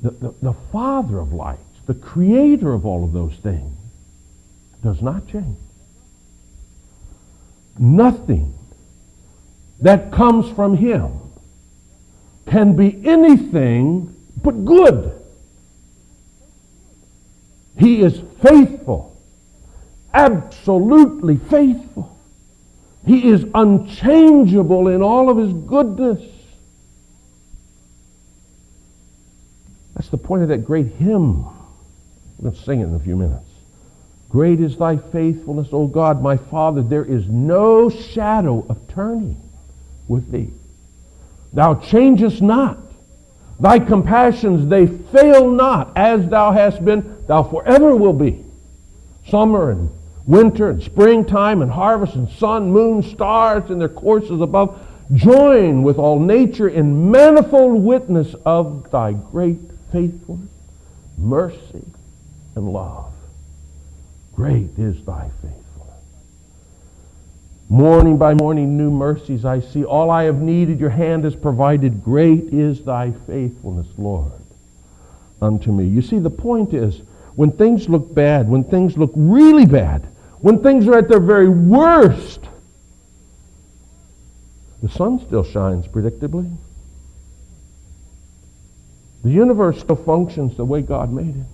the, 0.00 0.10
the, 0.12 0.34
the 0.40 0.52
Father 0.72 1.18
of 1.18 1.34
lights, 1.34 1.60
the 1.84 1.92
creator 1.92 2.72
of 2.72 2.86
all 2.86 3.04
of 3.04 3.12
those 3.12 3.34
things, 3.34 3.76
does 4.82 5.02
not 5.02 5.28
change. 5.28 5.58
Nothing 7.78 8.54
that 9.82 10.10
comes 10.12 10.50
from 10.50 10.78
him 10.78 11.27
can 12.50 12.76
be 12.76 13.06
anything 13.06 14.14
but 14.42 14.64
good. 14.64 15.12
He 17.78 18.00
is 18.00 18.20
faithful, 18.42 19.16
absolutely 20.12 21.36
faithful. 21.36 22.16
He 23.06 23.28
is 23.28 23.46
unchangeable 23.54 24.88
in 24.88 25.02
all 25.02 25.30
of 25.30 25.36
his 25.36 25.52
goodness. 25.52 26.22
That's 29.94 30.08
the 30.08 30.18
point 30.18 30.42
of 30.42 30.48
that 30.48 30.64
great 30.64 30.86
hymn. 30.94 31.44
We're 31.44 32.50
going 32.50 32.54
to 32.54 32.62
sing 32.62 32.80
it 32.80 32.84
in 32.84 32.94
a 32.94 33.00
few 33.00 33.16
minutes. 33.16 33.46
Great 34.28 34.60
is 34.60 34.76
thy 34.76 34.96
faithfulness, 34.96 35.68
O 35.72 35.86
God, 35.86 36.22
my 36.22 36.36
Father. 36.36 36.82
There 36.82 37.04
is 37.04 37.26
no 37.28 37.88
shadow 37.88 38.66
of 38.68 38.86
turning 38.88 39.40
with 40.06 40.30
thee. 40.30 40.52
Thou 41.52 41.74
changest 41.74 42.42
not. 42.42 42.78
Thy 43.60 43.78
compassions, 43.78 44.68
they 44.68 44.86
fail 44.86 45.50
not. 45.50 45.92
As 45.96 46.28
thou 46.28 46.52
hast 46.52 46.84
been, 46.84 47.24
thou 47.26 47.42
forever 47.42 47.96
will 47.96 48.12
be. 48.12 48.44
Summer 49.28 49.70
and 49.70 49.90
winter 50.26 50.70
and 50.70 50.82
springtime 50.82 51.62
and 51.62 51.70
harvest 51.70 52.14
and 52.14 52.28
sun, 52.28 52.70
moon, 52.70 53.02
stars 53.02 53.70
in 53.70 53.78
their 53.78 53.88
courses 53.88 54.40
above, 54.40 54.78
join 55.14 55.82
with 55.82 55.98
all 55.98 56.20
nature 56.20 56.68
in 56.68 57.10
manifold 57.10 57.82
witness 57.82 58.34
of 58.44 58.90
thy 58.90 59.12
great 59.12 59.58
faithfulness, 59.90 60.50
mercy, 61.16 61.84
and 62.54 62.68
love. 62.72 63.12
Great 64.34 64.78
is 64.78 65.02
thy 65.04 65.30
faithfulness. 65.42 65.67
Morning 67.70 68.16
by 68.16 68.32
morning, 68.32 68.78
new 68.78 68.90
mercies 68.90 69.44
I 69.44 69.60
see. 69.60 69.84
All 69.84 70.10
I 70.10 70.24
have 70.24 70.40
needed, 70.40 70.80
your 70.80 70.88
hand 70.88 71.24
has 71.24 71.36
provided. 71.36 72.02
Great 72.02 72.44
is 72.44 72.82
thy 72.82 73.12
faithfulness, 73.26 73.86
Lord, 73.98 74.32
unto 75.42 75.70
me. 75.70 75.84
You 75.84 76.00
see, 76.00 76.18
the 76.18 76.30
point 76.30 76.72
is, 76.72 77.02
when 77.34 77.52
things 77.52 77.86
look 77.86 78.14
bad, 78.14 78.48
when 78.48 78.64
things 78.64 78.96
look 78.96 79.12
really 79.14 79.66
bad, 79.66 80.08
when 80.40 80.62
things 80.62 80.88
are 80.88 80.96
at 80.96 81.08
their 81.08 81.20
very 81.20 81.48
worst, 81.48 82.40
the 84.82 84.88
sun 84.88 85.20
still 85.26 85.44
shines 85.44 85.86
predictably. 85.86 86.50
The 89.24 89.30
universe 89.30 89.80
still 89.80 89.96
functions 89.96 90.56
the 90.56 90.64
way 90.64 90.80
God 90.80 91.12
made 91.12 91.36
it. 91.36 91.46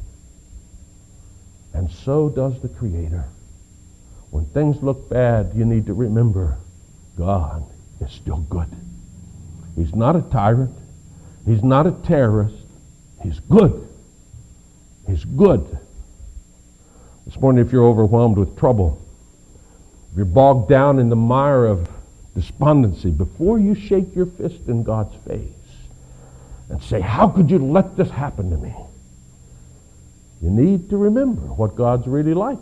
And 1.73 1.91
so 1.91 2.29
does 2.29 2.61
the 2.63 2.69
Creator. 2.69 3.25
When 4.35 4.47
things 4.47 4.83
look 4.83 5.09
bad, 5.09 5.53
you 5.55 5.65
need 5.65 5.87
to 5.87 5.95
remember 5.95 6.59
God 7.17 7.65
is 8.01 8.11
still 8.11 8.39
good. 8.39 8.67
He's 9.77 9.95
not 9.95 10.17
a 10.17 10.23
tyrant. 10.23 10.77
He's 11.47 11.63
not 11.63 11.87
a 11.87 11.93
terrorist. 11.93 12.57
He's 13.23 13.39
good. 13.39 13.87
He's 15.07 15.25
good. 15.25 15.79
This 17.27 17.41
morning, 17.41 17.65
if 17.65 17.71
you're 17.71 17.85
overwhelmed 17.85 18.37
with 18.37 18.59
trouble, 18.59 19.01
if 20.11 20.17
you're 20.17 20.27
bogged 20.27 20.69
down 20.69 20.99
in 20.99 21.11
the 21.11 21.17
mire 21.17 21.67
of 21.67 21.89
despondency, 22.35 23.13
before 23.13 23.61
you 23.61 23.77
shake 23.77 24.17
your 24.17 24.27
fist 24.27 24.67
in 24.67 24.83
God's 24.83 25.15
face 25.29 25.47
and 26.71 26.83
say, 26.83 27.01
How 27.01 27.29
could 27.29 27.53
you 27.53 27.59
let 27.59 27.97
this 27.97 28.11
happen 28.11 28.51
to 28.51 28.57
me? 28.57 28.75
You 30.43 30.51
need 30.51 30.91
to 30.91 30.97
remember 30.97 31.43
what 31.43 31.77
God's 31.77 32.09
really 32.09 32.35
like. 32.35 32.59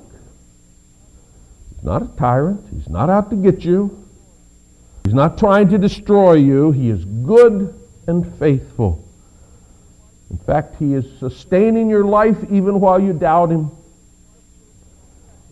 Not 1.82 2.02
a 2.02 2.06
tyrant. 2.16 2.64
He's 2.72 2.88
not 2.88 3.10
out 3.10 3.30
to 3.30 3.36
get 3.36 3.64
you. 3.64 4.06
He's 5.04 5.14
not 5.14 5.36
trying 5.36 5.68
to 5.70 5.78
destroy 5.78 6.34
you. 6.34 6.70
He 6.70 6.90
is 6.90 7.04
good 7.04 7.74
and 8.06 8.38
faithful. 8.38 9.04
In 10.30 10.38
fact, 10.38 10.76
He 10.78 10.94
is 10.94 11.04
sustaining 11.18 11.90
your 11.90 12.04
life 12.04 12.38
even 12.50 12.80
while 12.80 13.00
you 13.00 13.12
doubt 13.12 13.50
Him. 13.50 13.70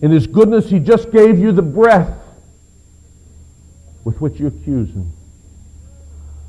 In 0.03 0.11
His 0.11 0.27
goodness, 0.27 0.71
He 0.71 0.79
just 0.79 1.11
gave 1.11 1.39
you 1.39 1.53
the 1.53 1.63
breath 1.63 2.17
with 4.05 4.21
which 4.21 4.39
you 4.39 4.47
accuse 4.47 4.91
Him. 4.91 5.13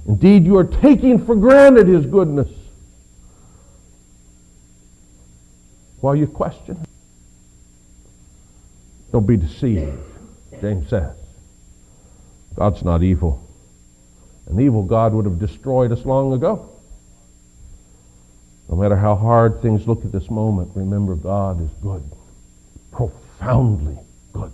Indeed, 0.08 0.46
you 0.46 0.58
are 0.58 0.64
taking 0.64 1.24
for 1.26 1.36
granted 1.36 1.88
His 1.88 2.06
goodness 2.06 2.50
while 6.00 6.16
you 6.16 6.28
question 6.28 6.76
Him. 6.76 6.91
Don't 9.12 9.28
be 9.28 9.38
deceived, 9.38 10.00
James 10.62 10.90
says. 10.90 11.16
God's 12.56 12.84
not 12.84 13.04
evil. 13.04 13.46
An 14.48 14.60
evil 14.60 14.84
God 14.84 15.14
would 15.14 15.26
have 15.26 15.40
destroyed 15.40 15.92
us 15.92 16.06
long 16.06 16.34
ago. 16.34 16.70
No 18.70 18.76
matter 18.78 18.96
how 18.96 19.16
hard 19.16 19.62
things 19.62 19.88
look 19.88 20.06
at 20.06 20.12
this 20.12 20.30
moment, 20.30 20.72
remember 20.76 21.16
God 21.16 21.62
is 21.62 21.72
good, 21.82 22.04
profoundly 22.92 23.98
good. 24.32 24.54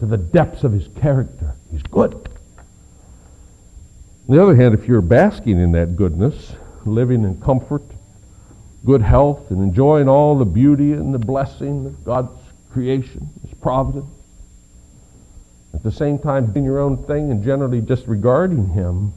To 0.00 0.06
the 0.06 0.16
depths 0.16 0.62
of 0.62 0.72
his 0.72 0.88
character, 1.00 1.54
he's 1.70 1.82
good. 1.82 2.14
On 4.28 4.36
the 4.36 4.42
other 4.42 4.54
hand, 4.54 4.74
if 4.74 4.86
you're 4.86 5.00
basking 5.00 5.58
in 5.58 5.72
that 5.72 5.96
goodness, 5.96 6.54
living 6.86 7.24
in 7.24 7.40
comfort, 7.40 7.82
good 8.84 9.02
health, 9.02 9.50
and 9.50 9.62
enjoying 9.62 10.08
all 10.08 10.38
the 10.38 10.44
beauty 10.44 10.92
and 10.92 11.12
the 11.12 11.18
blessing 11.18 11.86
of 11.86 12.04
God's 12.04 12.43
creation, 12.74 13.30
His 13.42 13.54
providence, 13.54 14.10
at 15.72 15.82
the 15.84 15.92
same 15.92 16.18
time 16.18 16.52
doing 16.52 16.64
your 16.64 16.80
own 16.80 17.04
thing 17.04 17.30
and 17.30 17.42
generally 17.42 17.80
disregarding 17.80 18.68
Him, 18.68 19.14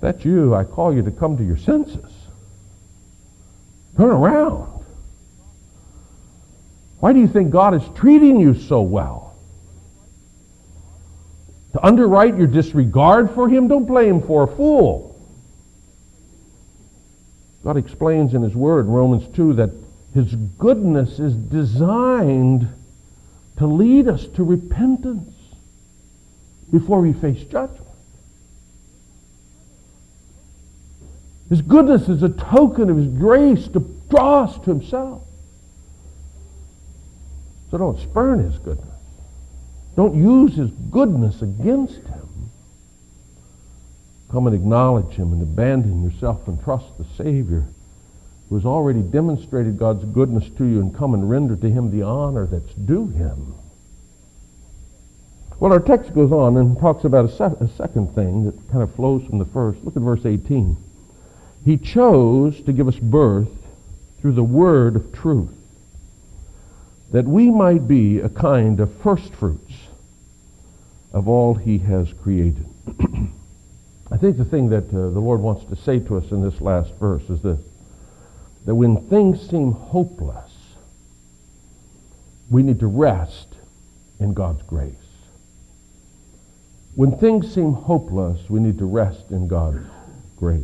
that's 0.00 0.24
you. 0.24 0.54
I 0.54 0.62
call 0.62 0.94
you 0.94 1.02
to 1.02 1.10
come 1.10 1.36
to 1.36 1.44
your 1.44 1.56
senses. 1.56 2.12
Turn 3.96 4.10
around. 4.10 4.84
Why 7.00 7.12
do 7.12 7.18
you 7.18 7.26
think 7.26 7.50
God 7.50 7.74
is 7.74 7.82
treating 7.96 8.38
you 8.38 8.54
so 8.54 8.80
well? 8.80 9.36
To 11.72 11.84
underwrite 11.84 12.38
your 12.38 12.46
disregard 12.46 13.32
for 13.32 13.48
Him, 13.48 13.66
don't 13.66 13.86
blame 13.86 14.20
Him 14.20 14.26
for 14.26 14.44
a 14.44 14.46
fool. 14.46 15.16
God 17.64 17.76
explains 17.76 18.34
in 18.34 18.42
His 18.42 18.54
Word, 18.54 18.86
Romans 18.86 19.26
2, 19.34 19.54
that 19.54 19.70
His 20.14 20.34
goodness 20.34 21.18
is 21.18 21.34
designed 21.34 22.68
to 23.58 23.66
lead 23.66 24.08
us 24.08 24.26
to 24.28 24.44
repentance 24.44 25.34
before 26.72 27.00
we 27.00 27.12
face 27.12 27.42
judgment. 27.44 27.82
His 31.48 31.62
goodness 31.62 32.08
is 32.08 32.22
a 32.22 32.28
token 32.28 32.90
of 32.90 32.96
His 32.96 33.08
grace 33.08 33.68
to 33.68 33.80
draw 34.10 34.44
us 34.44 34.58
to 34.60 34.70
Himself. 34.70 35.22
So 37.70 37.78
don't 37.78 37.98
spurn 38.00 38.40
His 38.40 38.58
goodness. 38.58 38.86
Don't 39.96 40.14
use 40.14 40.56
His 40.56 40.70
goodness 40.70 41.42
against 41.42 42.00
Him. 42.06 42.28
Come 44.30 44.46
and 44.46 44.54
acknowledge 44.54 45.14
Him 45.14 45.32
and 45.32 45.42
abandon 45.42 46.02
yourself 46.02 46.46
and 46.48 46.62
trust 46.62 46.96
the 46.98 47.06
Savior 47.16 47.66
who 48.48 48.54
has 48.54 48.64
already 48.64 49.02
demonstrated 49.02 49.78
God's 49.78 50.04
goodness 50.04 50.48
to 50.56 50.64
you 50.64 50.80
and 50.80 50.94
come 50.94 51.14
and 51.14 51.28
render 51.28 51.56
to 51.56 51.70
him 51.70 51.90
the 51.90 52.02
honor 52.02 52.46
that's 52.46 52.74
due 52.74 53.08
him. 53.08 53.54
Well, 55.60 55.72
our 55.72 55.80
text 55.80 56.14
goes 56.14 56.30
on 56.30 56.56
and 56.56 56.78
talks 56.78 57.04
about 57.04 57.24
a, 57.24 57.28
se- 57.28 57.64
a 57.64 57.68
second 57.76 58.14
thing 58.14 58.44
that 58.44 58.70
kind 58.70 58.82
of 58.82 58.94
flows 58.94 59.24
from 59.26 59.38
the 59.38 59.44
first. 59.44 59.82
Look 59.82 59.96
at 59.96 60.02
verse 60.02 60.24
18. 60.24 60.76
He 61.64 61.76
chose 61.76 62.62
to 62.62 62.72
give 62.72 62.88
us 62.88 62.96
birth 62.96 63.48
through 64.20 64.32
the 64.32 64.44
word 64.44 64.96
of 64.96 65.12
truth, 65.12 65.54
that 67.10 67.26
we 67.26 67.50
might 67.50 67.88
be 67.88 68.20
a 68.20 68.28
kind 68.28 68.80
of 68.80 68.94
first 69.02 69.34
fruits 69.34 69.74
of 71.12 71.28
all 71.28 71.54
he 71.54 71.78
has 71.78 72.12
created. 72.12 72.66
I 74.10 74.16
think 74.16 74.38
the 74.38 74.44
thing 74.44 74.70
that 74.70 74.88
uh, 74.88 75.10
the 75.10 75.20
Lord 75.20 75.40
wants 75.40 75.64
to 75.66 75.76
say 75.76 75.98
to 76.00 76.16
us 76.16 76.30
in 76.30 76.42
this 76.42 76.60
last 76.60 76.94
verse 76.94 77.22
is 77.28 77.42
this, 77.42 77.60
that 78.68 78.74
when 78.74 79.00
things 79.08 79.48
seem 79.48 79.72
hopeless, 79.72 80.52
we 82.50 82.62
need 82.62 82.78
to 82.78 82.86
rest 82.86 83.54
in 84.20 84.34
God's 84.34 84.60
grace. 84.64 84.92
When 86.94 87.16
things 87.16 87.50
seem 87.54 87.72
hopeless, 87.72 88.50
we 88.50 88.60
need 88.60 88.76
to 88.76 88.84
rest 88.84 89.30
in 89.30 89.48
God's 89.48 89.88
grace. 90.36 90.60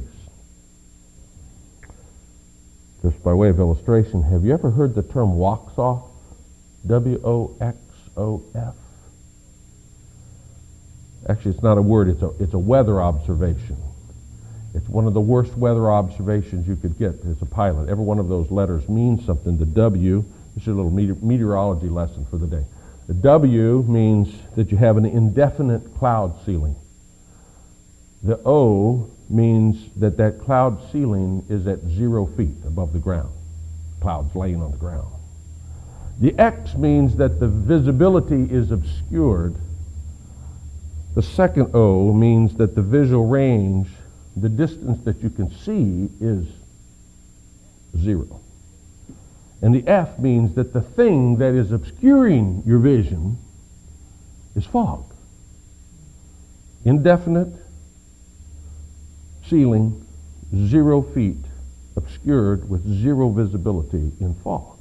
Just 3.01 3.25
by 3.25 3.33
way 3.33 3.49
of 3.49 3.59
illustration, 3.59 4.23
have 4.25 4.45
you 4.45 4.53
ever 4.53 4.71
heard 4.71 4.95
the 4.95 5.03
term 5.03 5.39
Woxoff? 5.39 6.03
W-O-X-O-F? 6.87 8.75
Actually, 11.27 11.51
it's 11.53 11.63
not 11.63 11.79
a 11.79 11.83
word, 11.83 12.09
it's 12.11 12.21
a, 12.21 12.33
it's 12.39 12.53
a 12.53 12.59
weather 12.59 13.01
observation. 13.01 13.79
It's 14.75 14.89
one 14.89 15.07
of 15.07 15.15
the 15.15 15.21
worst 15.21 15.57
weather 15.57 15.91
observations 15.91 16.67
you 16.67 16.75
could 16.75 16.99
get 16.99 17.25
as 17.25 17.41
a 17.41 17.47
pilot. 17.47 17.89
Every 17.89 18.05
one 18.05 18.19
of 18.19 18.29
those 18.29 18.51
letters 18.51 18.89
means 18.89 19.25
something. 19.25 19.57
The 19.57 19.67
W, 19.67 20.25
this 20.55 20.63
is 20.63 20.69
a 20.69 20.73
little 20.73 20.91
meteor- 20.91 21.17
meteorology 21.23 21.89
lesson 21.89 22.27
for 22.29 22.39
the 22.39 22.49
day. 22.49 22.65
The 23.07 23.15
W 23.15 23.85
means 23.87 24.35
that 24.57 24.73
you 24.73 24.77
have 24.79 24.97
an 24.97 25.05
indefinite 25.07 25.95
cloud 25.95 26.35
ceiling. 26.45 26.75
The 28.23 28.41
O 28.45 29.11
means 29.29 29.91
that 29.97 30.17
that 30.17 30.41
cloud 30.41 30.81
ceiling 30.91 31.45
is 31.49 31.67
at 31.67 31.81
zero 31.87 32.27
feet 32.27 32.57
above 32.67 32.93
the 32.93 32.99
ground. 32.99 33.31
Clouds 34.01 34.35
laying 34.35 34.61
on 34.61 34.73
the 34.73 34.77
ground. 34.77 35.09
The 36.21 36.39
X 36.39 36.75
means 36.75 37.17
that 37.17 37.41
the 37.41 37.49
visibility 37.49 38.45
is 38.51 38.71
obscured. 38.71 39.55
The 41.15 41.23
second 41.23 41.75
O 41.75 42.13
means 42.13 42.57
that 42.57 42.75
the 42.75 42.83
visual 42.83 43.27
range, 43.27 43.89
the 44.37 44.49
distance 44.49 45.03
that 45.05 45.23
you 45.23 45.31
can 45.31 45.51
see, 45.51 46.09
is 46.21 46.47
zero. 47.97 48.41
And 49.63 49.75
the 49.75 49.87
F 49.89 50.19
means 50.19 50.55
that 50.57 50.73
the 50.73 50.83
thing 50.83 51.37
that 51.39 51.55
is 51.55 51.73
obscuring 51.73 52.63
your 52.67 52.79
vision 52.79 53.39
is 54.55 54.67
fog. 54.67 55.05
Indefinite, 56.85 57.49
ceiling, 59.47 60.07
zero 60.55 61.03
feet, 61.03 61.39
obscured 61.97 62.69
with 62.69 62.87
zero 62.87 63.31
visibility 63.31 64.13
in 64.21 64.35
fog. 64.43 64.77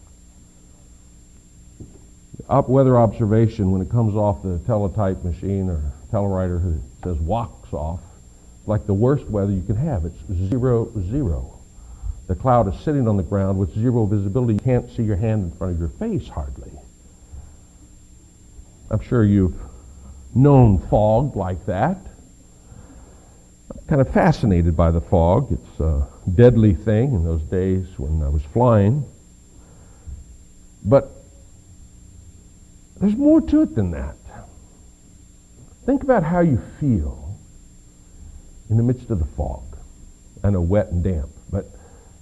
Up 2.50 2.68
weather 2.68 2.98
observation, 2.98 3.72
when 3.72 3.82
it 3.82 3.90
comes 3.90 4.16
off 4.16 4.44
the 4.44 4.60
teletype 4.66 5.24
machine 5.24 5.70
or 5.70 5.82
telewriter 6.12 6.62
who 6.62 6.82
says 7.04 7.18
Woxoff, 7.18 8.00
like 8.66 8.86
the 8.86 8.94
worst 8.94 9.26
weather 9.26 9.52
you 9.52 9.64
can 9.64 9.76
have. 9.76 10.06
It's 10.06 10.50
zero, 10.50 10.92
zero. 11.10 11.60
The 12.28 12.36
cloud 12.36 12.74
is 12.74 12.80
sitting 12.82 13.08
on 13.08 13.18
the 13.18 13.24
ground 13.24 13.60
with 13.60 13.74
zero 13.74 14.06
visibility. 14.06 14.54
You 14.54 14.60
can't 14.60 14.90
see 14.92 15.04
your 15.04 15.18
hand 15.18 15.52
in 15.52 15.58
front 15.58 15.74
of 15.74 15.80
your 15.80 15.90
face 15.90 16.28
hardly. 16.28 16.72
I'm 18.90 19.02
sure 19.02 19.24
you've 19.24 19.60
known 20.34 20.80
fog 20.88 21.36
like 21.36 21.66
that 21.66 21.98
I'm 23.72 23.88
kind 23.88 24.02
of 24.02 24.12
fascinated 24.14 24.76
by 24.76 24.92
the 24.92 25.02
fog. 25.02 25.52
It's 25.52 25.80
a 25.80 26.08
deadly 26.34 26.74
thing 26.74 27.14
in 27.14 27.24
those 27.24 27.42
days 27.44 27.88
when 27.98 28.22
I 28.22 28.30
was 28.30 28.44
flying. 28.54 29.06
But 30.84 31.12
there's 33.00 33.16
more 33.16 33.42
to 33.42 33.62
it 33.62 33.76
than 33.76 33.92
that. 33.92 34.16
Think 35.86 36.04
about 36.04 36.24
how 36.24 36.40
you 36.42 36.62
feel 36.80 37.23
in 38.74 38.78
the 38.78 38.82
midst 38.82 39.12
of 39.12 39.20
the 39.20 39.26
fog. 39.38 39.78
I 40.44 40.50
know 40.50 40.62
wet 40.62 40.88
and 40.88 41.04
damp, 41.04 41.30
but 41.52 41.70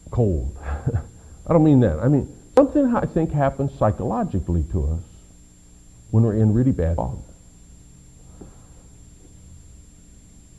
cold. 0.10 0.54
I 1.48 1.54
don't 1.54 1.64
mean 1.64 1.80
that. 1.80 1.98
I 2.00 2.10
mean, 2.10 2.28
something 2.58 2.94
I 2.94 3.06
think 3.06 3.32
happens 3.32 3.72
psychologically 3.80 4.66
to 4.74 4.86
us 4.90 5.04
when 6.10 6.26
we're 6.26 6.36
in 6.36 6.54
really 6.54 6.74
bad 6.74 6.98
fog. 6.98 7.24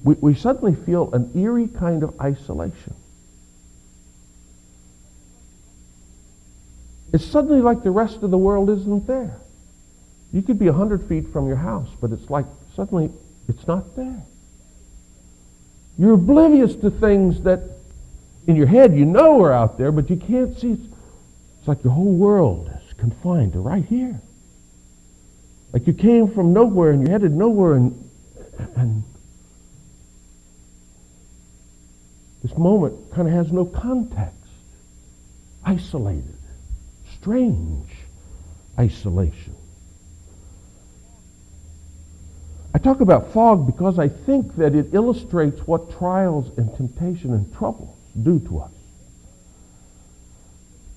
we, 0.02 0.14
we 0.14 0.34
suddenly 0.34 0.74
feel 0.74 1.12
an 1.12 1.30
eerie 1.34 1.68
kind 1.68 2.02
of 2.02 2.18
isolation. 2.18 2.94
It's 7.12 7.26
suddenly 7.26 7.60
like 7.60 7.82
the 7.82 7.90
rest 7.90 8.22
of 8.22 8.30
the 8.30 8.38
world 8.38 8.70
isn't 8.70 9.06
there. 9.06 9.36
You 10.32 10.40
could 10.40 10.58
be 10.58 10.70
100 10.70 11.06
feet 11.06 11.28
from 11.28 11.48
your 11.48 11.56
house, 11.56 11.90
but 12.00 12.12
it's 12.12 12.30
like 12.30 12.46
suddenly 12.74 13.10
it's 13.46 13.66
not 13.66 13.94
there. 13.94 14.22
You're 15.98 16.14
oblivious 16.14 16.74
to 16.76 16.90
things 16.90 17.42
that 17.42 17.60
in 18.46 18.56
your 18.56 18.66
head 18.66 18.94
you 18.94 19.04
know 19.04 19.40
are 19.42 19.52
out 19.52 19.78
there, 19.78 19.92
but 19.92 20.10
you 20.10 20.16
can't 20.16 20.58
see. 20.58 20.72
It's 21.58 21.68
like 21.68 21.84
your 21.84 21.92
whole 21.92 22.12
world 22.12 22.70
is 22.86 22.92
confined 22.94 23.52
to 23.52 23.60
right 23.60 23.84
here. 23.84 24.20
Like 25.72 25.86
you 25.86 25.92
came 25.92 26.28
from 26.32 26.52
nowhere 26.52 26.90
and 26.90 27.02
you're 27.02 27.10
headed 27.10 27.32
nowhere 27.32 27.74
and, 27.74 28.10
and 28.76 29.04
This 32.42 32.58
moment 32.58 33.12
kind 33.12 33.28
of 33.28 33.34
has 33.34 33.52
no 33.52 33.64
context. 33.64 34.36
Isolated. 35.64 36.36
Strange 37.14 37.88
isolation. 38.78 39.54
I 42.74 42.78
talk 42.78 43.00
about 43.00 43.32
fog 43.32 43.66
because 43.66 43.98
I 43.98 44.08
think 44.08 44.56
that 44.56 44.74
it 44.74 44.94
illustrates 44.94 45.60
what 45.66 45.92
trials 45.98 46.50
and 46.56 46.74
temptation 46.76 47.32
and 47.32 47.52
troubles 47.54 47.96
do 48.22 48.38
to 48.40 48.60
us. 48.60 48.72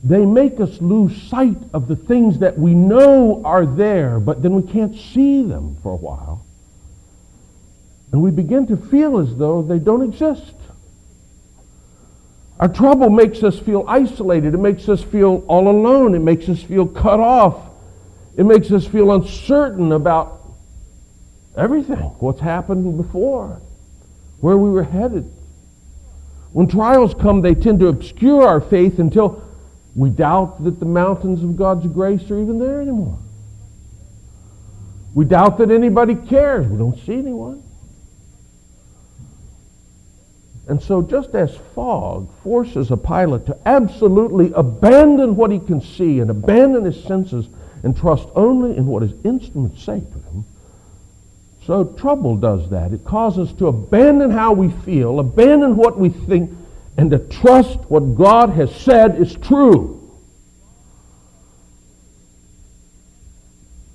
They 0.03 0.25
make 0.25 0.59
us 0.59 0.79
lose 0.81 1.29
sight 1.29 1.57
of 1.73 1.87
the 1.87 1.95
things 1.95 2.39
that 2.39 2.57
we 2.57 2.73
know 2.75 3.41
are 3.43 3.65
there, 3.65 4.19
but 4.19 4.41
then 4.41 4.53
we 4.53 4.71
can't 4.71 4.95
see 4.95 5.43
them 5.43 5.77
for 5.81 5.91
a 5.91 5.97
while. 5.97 6.45
And 8.11 8.21
we 8.21 8.31
begin 8.31 8.67
to 8.67 8.77
feel 8.77 9.17
as 9.17 9.35
though 9.35 9.61
they 9.61 9.79
don't 9.79 10.03
exist. 10.03 10.53
Our 12.59 12.69
trouble 12.69 13.09
makes 13.09 13.43
us 13.43 13.59
feel 13.59 13.83
isolated. 13.87 14.53
It 14.53 14.59
makes 14.59 14.87
us 14.87 15.03
feel 15.03 15.43
all 15.47 15.67
alone. 15.67 16.15
It 16.15 16.19
makes 16.19 16.47
us 16.47 16.61
feel 16.61 16.87
cut 16.87 17.19
off. 17.19 17.57
It 18.37 18.45
makes 18.45 18.71
us 18.71 18.85
feel 18.85 19.11
uncertain 19.11 19.91
about 19.91 20.44
everything, 21.57 21.97
what's 22.19 22.41
happened 22.41 22.97
before, 22.97 23.61
where 24.39 24.57
we 24.57 24.69
were 24.69 24.83
headed. 24.83 25.31
When 26.51 26.67
trials 26.67 27.13
come, 27.13 27.41
they 27.41 27.55
tend 27.55 27.79
to 27.81 27.87
obscure 27.87 28.47
our 28.47 28.61
faith 28.61 28.99
until 28.99 29.43
we 29.95 30.09
doubt 30.09 30.63
that 30.63 30.79
the 30.79 30.85
mountains 30.85 31.43
of 31.43 31.55
God's 31.57 31.87
grace 31.87 32.29
are 32.31 32.39
even 32.39 32.59
there 32.59 32.81
anymore. 32.81 33.19
We 35.13 35.25
doubt 35.25 35.57
that 35.59 35.71
anybody 35.71 36.15
cares. 36.15 36.67
We 36.67 36.77
don't 36.77 36.99
see 37.05 37.13
anyone. 37.13 37.63
And 40.67 40.81
so 40.81 41.01
just 41.01 41.35
as 41.35 41.55
fog 41.75 42.29
forces 42.41 42.91
a 42.91 42.97
pilot 42.97 43.45
to 43.45 43.57
absolutely 43.65 44.51
abandon 44.55 45.35
what 45.35 45.51
he 45.51 45.59
can 45.59 45.79
see 45.79 46.19
and 46.19 46.29
abandon 46.29 46.85
his 46.85 47.01
senses 47.03 47.47
and 47.83 47.95
trust 47.95 48.27
only 48.35 48.75
in 48.75 48.87
what 48.87 49.03
his 49.03 49.13
instruments 49.23 49.83
say 49.83 49.99
to 49.99 50.19
him, 50.29 50.45
so 51.65 51.83
trouble 51.83 52.35
does 52.37 52.69
that. 52.69 52.93
It 52.93 53.03
causes 53.03 53.49
us 53.49 53.57
to 53.57 53.67
abandon 53.67 54.29
how 54.29 54.53
we 54.53 54.69
feel, 54.69 55.19
abandon 55.19 55.75
what 55.75 55.97
we 55.97 56.09
think, 56.09 56.51
and 56.97 57.09
to 57.11 57.19
trust 57.19 57.79
what 57.89 58.15
God 58.15 58.51
has 58.51 58.73
said 58.75 59.19
is 59.19 59.35
true. 59.35 60.01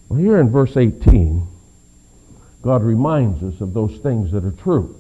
Well, 0.09 0.19
here 0.19 0.41
in 0.41 0.51
verse 0.51 0.77
18, 0.77 1.47
God 2.63 2.83
reminds 2.83 3.43
us 3.43 3.61
of 3.61 3.73
those 3.73 3.97
things 3.99 4.33
that 4.33 4.45
are 4.45 4.51
true 4.51 4.97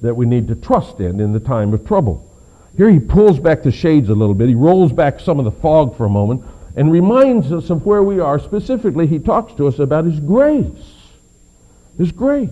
that 0.00 0.14
we 0.14 0.26
need 0.26 0.46
to 0.46 0.54
trust 0.54 1.00
in 1.00 1.18
in 1.18 1.32
the 1.32 1.40
time 1.40 1.74
of 1.74 1.84
trouble. 1.84 2.24
Here 2.76 2.88
he 2.88 3.00
pulls 3.00 3.40
back 3.40 3.64
the 3.64 3.72
shades 3.72 4.08
a 4.08 4.14
little 4.14 4.36
bit. 4.36 4.48
He 4.48 4.54
rolls 4.54 4.92
back 4.92 5.18
some 5.18 5.40
of 5.40 5.44
the 5.44 5.50
fog 5.50 5.96
for 5.96 6.04
a 6.04 6.08
moment 6.08 6.44
and 6.76 6.92
reminds 6.92 7.50
us 7.50 7.70
of 7.70 7.84
where 7.84 8.04
we 8.04 8.20
are. 8.20 8.38
Specifically, 8.38 9.08
he 9.08 9.18
talks 9.18 9.52
to 9.54 9.66
us 9.66 9.80
about 9.80 10.04
his 10.04 10.20
grace. 10.20 10.97
His 11.98 12.12
grace. 12.12 12.50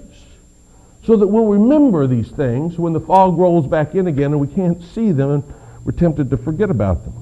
So 1.04 1.16
that 1.16 1.26
we'll 1.26 1.46
remember 1.46 2.06
these 2.06 2.28
things 2.30 2.78
when 2.78 2.92
the 2.92 3.00
fog 3.00 3.38
rolls 3.38 3.66
back 3.66 3.94
in 3.94 4.08
again 4.08 4.32
and 4.32 4.40
we 4.40 4.48
can't 4.48 4.82
see 4.82 5.12
them. 5.12 5.30
And 5.30 5.54
we're 5.84 5.92
tempted 5.92 6.30
to 6.30 6.36
forget 6.36 6.68
about 6.68 7.04
them. 7.04 7.14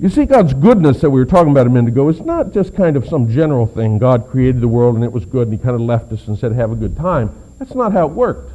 You 0.00 0.08
see, 0.08 0.24
God's 0.24 0.54
goodness 0.54 1.00
that 1.00 1.10
we 1.10 1.20
were 1.20 1.26
talking 1.26 1.50
about 1.50 1.66
a 1.66 1.70
minute 1.70 1.88
ago 1.88 2.08
is 2.08 2.20
not 2.20 2.52
just 2.52 2.74
kind 2.74 2.96
of 2.96 3.06
some 3.06 3.28
general 3.28 3.66
thing. 3.66 3.98
God 3.98 4.28
created 4.30 4.60
the 4.60 4.68
world 4.68 4.94
and 4.94 5.04
it 5.04 5.12
was 5.12 5.26
good 5.26 5.48
and 5.48 5.58
he 5.58 5.62
kind 5.62 5.74
of 5.74 5.80
left 5.80 6.12
us 6.12 6.26
and 6.28 6.38
said, 6.38 6.52
have 6.52 6.70
a 6.70 6.76
good 6.76 6.96
time. 6.96 7.30
That's 7.58 7.74
not 7.74 7.92
how 7.92 8.06
it 8.06 8.12
worked. 8.12 8.52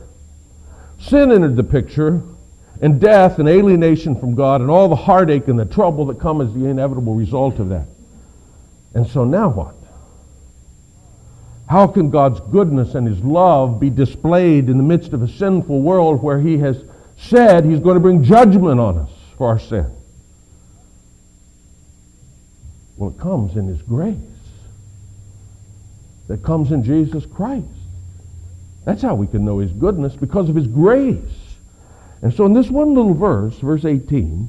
Sin 1.00 1.32
entered 1.32 1.58
the 1.58 1.64
picture 1.64 2.22
and 2.82 3.00
death 3.00 3.40
and 3.40 3.48
alienation 3.48 4.18
from 4.18 4.36
God 4.36 4.62
and 4.62 4.70
all 4.70 4.88
the 4.88 4.96
heartache 4.96 5.48
and 5.50 5.60
the 5.60 5.66
trouble 5.66 6.06
that 6.06 6.20
come 6.20 6.40
as 6.40 6.54
the 6.54 6.66
inevitable 6.66 7.14
result 7.14 7.60
of 7.60 7.70
that. 7.70 7.88
And 8.94 9.06
so 9.06 9.26
now 9.26 9.50
what? 9.50 9.76
How 11.68 11.88
can 11.88 12.10
God's 12.10 12.40
goodness 12.52 12.96
and 12.96 13.08
his 13.08 13.20
love 13.24 13.80
be 13.80 13.90
displayed 13.90 14.70
in 14.70 14.78
the 14.78 14.84
midst 14.84 15.14
of 15.14 15.22
a 15.22 15.28
sinful 15.28 15.82
world 15.82 16.22
where 16.22 16.40
he 16.40 16.58
has 16.58 16.84
said 17.18 17.66
he's 17.66 17.80
going 17.80 17.96
to 17.96 18.02
bring 18.02 18.24
judgment 18.24 18.80
on 18.80 18.98
us 18.98 19.12
for 19.38 19.48
our 19.48 19.60
sin? 19.60 19.88
Well, 22.98 23.10
it 23.10 23.20
comes 23.20 23.56
in 23.56 23.68
his 23.68 23.82
grace. 23.82 24.18
That 26.28 26.44
comes 26.44 26.72
in 26.72 26.84
Jesus 26.84 27.26
Christ. 27.26 27.66
That's 28.86 29.02
how 29.02 29.16
we 29.16 29.28
can 29.28 29.46
know 29.46 29.60
his 29.60 29.72
goodness, 29.72 30.16
because 30.16 30.50
of 30.50 30.56
his 30.56 30.68
grace. 30.68 31.18
And 32.22 32.34
so 32.34 32.46
in 32.46 32.54
this 32.54 32.70
one 32.70 32.94
little 32.94 33.14
verse, 33.14 33.58
verse 33.60 33.86
18, 33.86 34.48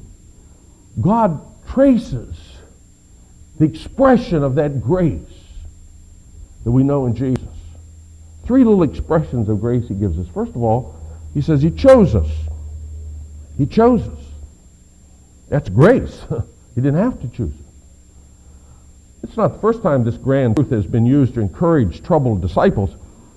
God 1.01 1.41
traces 1.67 2.35
the 3.57 3.65
expression 3.65 4.43
of 4.43 4.55
that 4.55 4.81
grace 4.81 5.19
that 6.65 6.71
we 6.71 6.83
know 6.83 7.05
in 7.05 7.15
Jesus. 7.15 7.47
Three 8.45 8.63
little 8.63 8.83
expressions 8.83 9.47
of 9.47 9.61
grace 9.61 9.87
he 9.87 9.93
gives 9.93 10.19
us. 10.19 10.27
First 10.33 10.51
of 10.51 10.61
all, 10.61 10.99
he 11.33 11.41
says 11.41 11.61
he 11.61 11.71
chose 11.71 12.13
us. 12.15 12.29
He 13.57 13.65
chose 13.65 14.01
us. 14.07 14.19
That's 15.47 15.69
grace. 15.69 16.21
he 16.75 16.81
didn't 16.81 16.99
have 16.99 17.21
to 17.21 17.27
choose 17.29 17.53
us. 17.53 17.59
It's 19.23 19.37
not 19.37 19.53
the 19.53 19.59
first 19.59 19.81
time 19.81 20.03
this 20.03 20.17
grand 20.17 20.55
truth 20.55 20.69
has 20.71 20.85
been 20.85 21.05
used 21.05 21.35
to 21.35 21.41
encourage 21.41 22.03
troubled 22.03 22.41
disciples. 22.41 22.91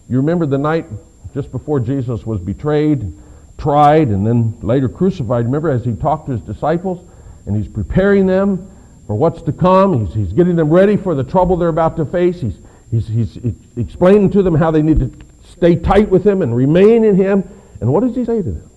You 0.08 0.18
remember 0.18 0.44
the 0.44 0.58
night 0.58 0.86
just 1.34 1.52
before 1.52 1.80
Jesus 1.80 2.26
was 2.26 2.40
betrayed, 2.40 3.12
tried, 3.56 4.08
and 4.08 4.26
then 4.26 4.58
later 4.60 4.88
crucified. 4.88 5.44
Remember 5.44 5.70
as 5.70 5.84
he 5.84 5.92
talked 5.94 6.26
to 6.26 6.32
his 6.32 6.40
disciples 6.42 7.06
and 7.46 7.56
he's 7.56 7.68
preparing 7.68 8.26
them 8.26 8.70
for 9.06 9.14
what's 9.14 9.40
to 9.42 9.52
come. 9.52 10.06
He's, 10.06 10.14
he's 10.14 10.32
getting 10.32 10.56
them 10.56 10.70
ready 10.70 10.96
for 10.96 11.14
the 11.14 11.24
trouble 11.24 11.56
they're 11.56 11.68
about 11.68 11.96
to 11.96 12.04
face. 12.04 12.40
He's, 12.40 12.58
he's, 12.90 13.08
he's 13.08 13.38
explaining 13.76 14.30
to 14.30 14.42
them 14.42 14.54
how 14.54 14.70
they 14.70 14.82
need 14.82 15.00
to 15.00 15.12
stay 15.44 15.76
tight 15.76 16.08
with 16.08 16.26
him 16.26 16.42
and 16.42 16.54
remain 16.54 17.04
in 17.04 17.16
him. 17.16 17.48
And 17.80 17.92
what 17.92 18.00
does 18.00 18.14
he 18.14 18.24
say 18.24 18.38
to 18.38 18.50
them? 18.50 18.70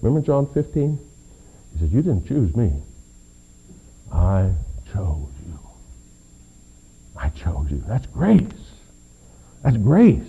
Remember 0.00 0.24
John 0.24 0.46
15? 0.46 0.98
He 1.72 1.78
says, 1.78 1.92
You 1.92 2.02
didn't 2.02 2.26
choose 2.26 2.54
me. 2.54 2.72
I 4.12 4.50
chose 4.92 5.30
you. 5.46 5.58
I 7.16 7.28
chose 7.30 7.70
you. 7.70 7.82
That's 7.86 8.06
grace. 8.06 8.42
That's 9.62 9.76
grace. 9.76 10.22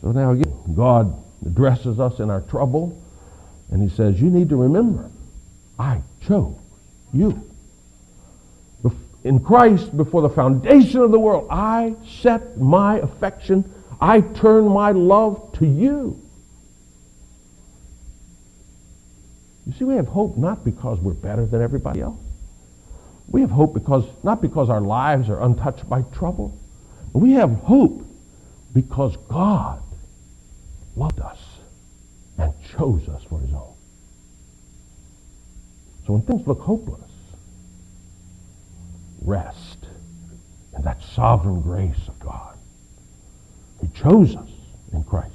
So 0.00 0.12
now 0.12 0.32
again, 0.32 0.74
God 0.74 1.12
addresses 1.44 2.00
us 2.00 2.20
in 2.20 2.30
our 2.30 2.40
trouble, 2.42 3.00
and 3.70 3.82
he 3.82 3.94
says, 3.94 4.20
You 4.20 4.30
need 4.30 4.48
to 4.50 4.56
remember, 4.56 5.10
I 5.78 6.00
chose 6.26 6.56
you 7.12 7.50
in 9.24 9.40
Christ 9.40 9.96
before 9.96 10.22
the 10.22 10.30
foundation 10.30 11.00
of 11.00 11.10
the 11.10 11.18
world. 11.18 11.48
I 11.50 11.94
set 12.20 12.58
my 12.58 12.98
affection, 12.98 13.70
I 14.00 14.20
turn 14.20 14.68
my 14.68 14.92
love 14.92 15.52
to 15.58 15.66
you. 15.66 16.20
You 19.66 19.72
see, 19.74 19.84
we 19.84 19.94
have 19.94 20.08
hope 20.08 20.36
not 20.36 20.64
because 20.64 20.98
we're 20.98 21.12
better 21.12 21.46
than 21.46 21.62
everybody 21.62 22.00
else. 22.00 22.18
We 23.28 23.42
have 23.42 23.50
hope 23.50 23.74
because 23.74 24.04
not 24.24 24.42
because 24.42 24.68
our 24.68 24.80
lives 24.80 25.28
are 25.28 25.40
untouched 25.42 25.88
by 25.88 26.02
trouble. 26.02 26.58
But 27.12 27.20
we 27.20 27.32
have 27.34 27.50
hope 27.50 28.04
because 28.72 29.16
God 29.28 29.82
loved 30.96 31.20
us 31.20 31.38
and 32.38 32.52
chose 32.76 33.08
us 33.08 33.22
for 33.24 33.38
his 33.38 33.52
own. 33.52 33.74
So 36.06 36.14
when 36.14 36.22
things 36.22 36.46
look 36.46 36.60
hopeless, 36.60 37.09
rest 39.22 39.78
in 40.76 40.82
that 40.82 41.02
sovereign 41.02 41.60
grace 41.60 42.08
of 42.08 42.18
God. 42.18 42.56
He 43.80 43.88
chose 43.88 44.36
us 44.36 44.50
in 44.92 45.04
Christ. 45.04 45.34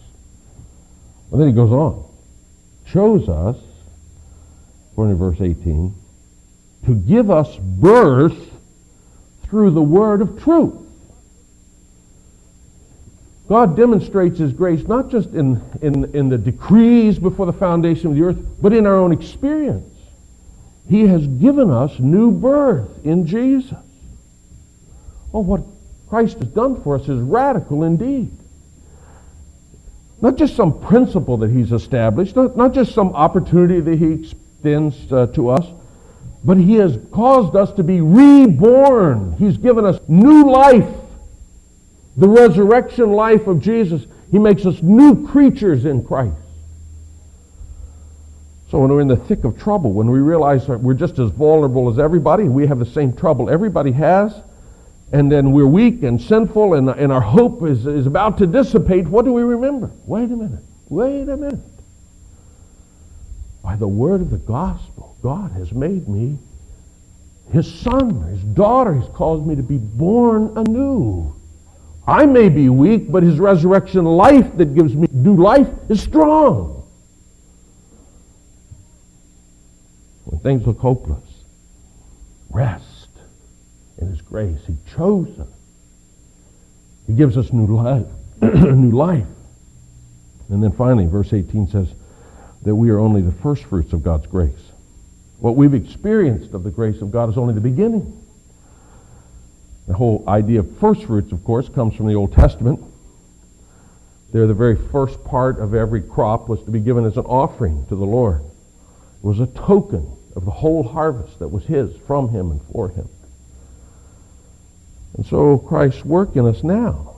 And 1.31 1.41
then 1.41 1.47
he 1.47 1.53
goes 1.53 1.71
on. 1.71 2.03
Chose 2.87 3.27
us, 3.27 3.57
according 4.91 5.17
to 5.17 5.19
verse 5.19 5.41
18, 5.41 5.93
to 6.85 6.95
give 6.95 7.31
us 7.31 7.55
birth 7.57 8.37
through 9.43 9.71
the 9.71 9.81
word 9.81 10.21
of 10.21 10.41
truth. 10.41 10.75
God 13.47 13.75
demonstrates 13.77 14.39
his 14.39 14.53
grace 14.53 14.87
not 14.87 15.09
just 15.09 15.29
in, 15.33 15.61
in, 15.81 16.15
in 16.15 16.29
the 16.29 16.37
decrees 16.37 17.19
before 17.19 17.45
the 17.45 17.53
foundation 17.53 18.07
of 18.07 18.15
the 18.15 18.23
earth, 18.23 18.37
but 18.61 18.73
in 18.73 18.87
our 18.87 18.95
own 18.95 19.11
experience. 19.11 19.94
He 20.87 21.07
has 21.07 21.25
given 21.25 21.71
us 21.71 21.99
new 21.99 22.31
birth 22.31 23.05
in 23.05 23.25
Jesus. 23.25 23.77
Oh, 25.33 25.39
what 25.39 25.61
Christ 26.07 26.37
has 26.39 26.47
done 26.49 26.81
for 26.81 26.95
us 26.95 27.09
is 27.09 27.19
radical 27.19 27.83
indeed. 27.83 28.31
Not 30.21 30.37
just 30.37 30.55
some 30.55 30.79
principle 30.79 31.37
that 31.37 31.49
he's 31.49 31.71
established, 31.71 32.35
not, 32.35 32.55
not 32.55 32.73
just 32.73 32.93
some 32.93 33.13
opportunity 33.13 33.79
that 33.81 33.97
he 33.99 34.13
extends 34.13 35.11
uh, 35.11 35.27
to 35.27 35.49
us, 35.49 35.65
but 36.43 36.57
he 36.57 36.75
has 36.75 36.97
caused 37.11 37.55
us 37.55 37.73
to 37.73 37.83
be 37.83 38.01
reborn. 38.01 39.35
He's 39.37 39.57
given 39.57 39.83
us 39.83 39.99
new 40.07 40.49
life. 40.49 40.87
The 42.17 42.29
resurrection 42.29 43.11
life 43.11 43.47
of 43.47 43.61
Jesus. 43.61 44.05
He 44.31 44.39
makes 44.39 44.65
us 44.65 44.81
new 44.81 45.27
creatures 45.27 45.85
in 45.85 46.05
Christ. 46.05 46.35
So 48.75 48.81
when 48.81 48.91
we're 48.91 48.99
in 48.99 49.07
the 49.07 49.15
thick 49.15 49.45
of 49.45 49.57
trouble, 49.57 49.93
when 49.93 50.11
we 50.11 50.19
realize 50.19 50.67
that 50.67 50.81
we're 50.81 50.95
just 50.95 51.17
as 51.17 51.31
vulnerable 51.31 51.89
as 51.89 51.97
everybody, 51.97 52.43
we 52.43 52.67
have 52.67 52.77
the 52.77 52.85
same 52.85 53.15
trouble 53.15 53.49
everybody 53.49 53.93
has, 53.93 54.35
and 55.13 55.31
then 55.31 55.53
we're 55.53 55.65
weak 55.65 56.03
and 56.03 56.21
sinful 56.21 56.73
and, 56.73 56.89
and 56.89 57.09
our 57.09 57.21
hope 57.21 57.63
is, 57.63 57.87
is 57.87 58.05
about 58.05 58.37
to 58.39 58.45
dissipate, 58.45 59.07
what 59.07 59.23
do 59.23 59.31
we 59.31 59.43
remember? 59.43 59.91
Wait 60.05 60.25
a 60.25 60.35
minute. 60.35 60.61
Wait 60.89 61.29
a 61.29 61.37
minute. 61.37 61.61
By 63.63 63.77
the 63.77 63.87
word 63.87 64.19
of 64.19 64.29
the 64.29 64.39
gospel, 64.39 65.15
God 65.23 65.53
has 65.53 65.71
made 65.71 66.09
me 66.09 66.37
his 67.53 67.73
son, 67.79 68.23
his 68.23 68.43
daughter. 68.43 68.93
He's 68.93 69.07
caused 69.13 69.47
me 69.47 69.55
to 69.55 69.63
be 69.63 69.77
born 69.77 70.51
anew. 70.57 71.33
I 72.05 72.25
may 72.25 72.49
be 72.49 72.67
weak, 72.67 73.09
but 73.09 73.23
his 73.23 73.39
resurrection 73.39 74.03
life 74.03 74.57
that 74.57 74.75
gives 74.75 74.93
me 74.93 75.07
new 75.13 75.37
life 75.37 75.69
is 75.87 76.03
strong. 76.03 76.74
When 80.25 80.39
things 80.39 80.65
look 80.65 80.79
hopeless, 80.79 81.23
rest 82.49 83.09
in 83.97 84.09
His 84.09 84.21
grace. 84.21 84.59
He 84.67 84.75
chose 84.95 85.39
us. 85.39 85.47
He 87.07 87.13
gives 87.13 87.37
us 87.37 87.53
new 87.53 87.75
life. 87.75 88.07
new 88.41 88.91
life. 88.91 89.27
And 90.49 90.61
then 90.61 90.71
finally, 90.71 91.05
verse 91.05 91.31
18 91.31 91.67
says 91.67 91.93
that 92.63 92.75
we 92.75 92.89
are 92.89 92.99
only 92.99 93.21
the 93.21 93.31
first 93.31 93.63
fruits 93.65 93.93
of 93.93 94.03
God's 94.03 94.27
grace. 94.27 94.71
What 95.39 95.55
we've 95.55 95.73
experienced 95.73 96.53
of 96.53 96.63
the 96.63 96.71
grace 96.71 97.01
of 97.01 97.11
God 97.11 97.29
is 97.29 97.37
only 97.37 97.53
the 97.53 97.61
beginning. 97.61 98.21
The 99.87 99.93
whole 99.93 100.23
idea 100.27 100.61
of 100.61 100.77
first 100.79 101.03
fruits, 101.03 101.31
of 101.31 101.43
course, 101.43 101.69
comes 101.69 101.95
from 101.95 102.07
the 102.07 102.15
Old 102.15 102.33
Testament. 102.33 102.79
They're 104.33 104.47
the 104.47 104.55
very 104.55 104.75
first 104.75 105.23
part 105.23 105.59
of 105.59 105.75
every 105.75 106.01
crop 106.01 106.49
was 106.49 106.63
to 106.63 106.71
be 106.71 106.79
given 106.79 107.05
as 107.05 107.17
an 107.17 107.25
offering 107.25 107.85
to 107.87 107.95
the 107.95 108.05
Lord 108.05 108.41
was 109.25 109.39
a 109.39 109.47
token 109.47 110.15
of 110.35 110.45
the 110.45 110.51
whole 110.51 110.83
harvest 110.83 111.39
that 111.39 111.47
was 111.47 111.65
his, 111.65 111.97
from 112.05 112.29
him 112.29 112.51
and 112.51 112.61
for 112.71 112.89
him. 112.89 113.09
And 115.17 115.25
so 115.25 115.57
Christ's 115.57 116.05
work 116.05 116.35
in 116.35 116.45
us 116.45 116.63
now 116.63 117.15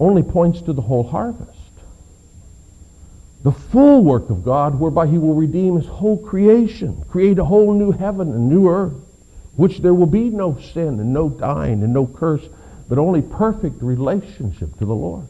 only 0.00 0.24
points 0.24 0.62
to 0.62 0.72
the 0.72 0.82
whole 0.82 1.04
harvest. 1.04 1.56
The 3.44 3.52
full 3.52 4.02
work 4.02 4.30
of 4.30 4.44
God 4.44 4.80
whereby 4.80 5.06
he 5.06 5.16
will 5.16 5.34
redeem 5.34 5.76
his 5.76 5.86
whole 5.86 6.18
creation, 6.18 7.04
create 7.08 7.38
a 7.38 7.44
whole 7.44 7.72
new 7.72 7.92
heaven 7.92 8.32
and 8.32 8.48
new 8.48 8.68
earth, 8.68 9.00
which 9.54 9.78
there 9.78 9.94
will 9.94 10.06
be 10.06 10.28
no 10.28 10.58
sin 10.58 10.98
and 10.98 11.12
no 11.12 11.28
dying 11.28 11.84
and 11.84 11.92
no 11.92 12.08
curse, 12.08 12.48
but 12.88 12.98
only 12.98 13.22
perfect 13.22 13.80
relationship 13.80 14.76
to 14.78 14.86
the 14.86 14.94
Lord. 14.94 15.28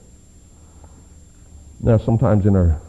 Now, 1.80 1.98
sometimes 1.98 2.46
in 2.46 2.56
our 2.56 2.80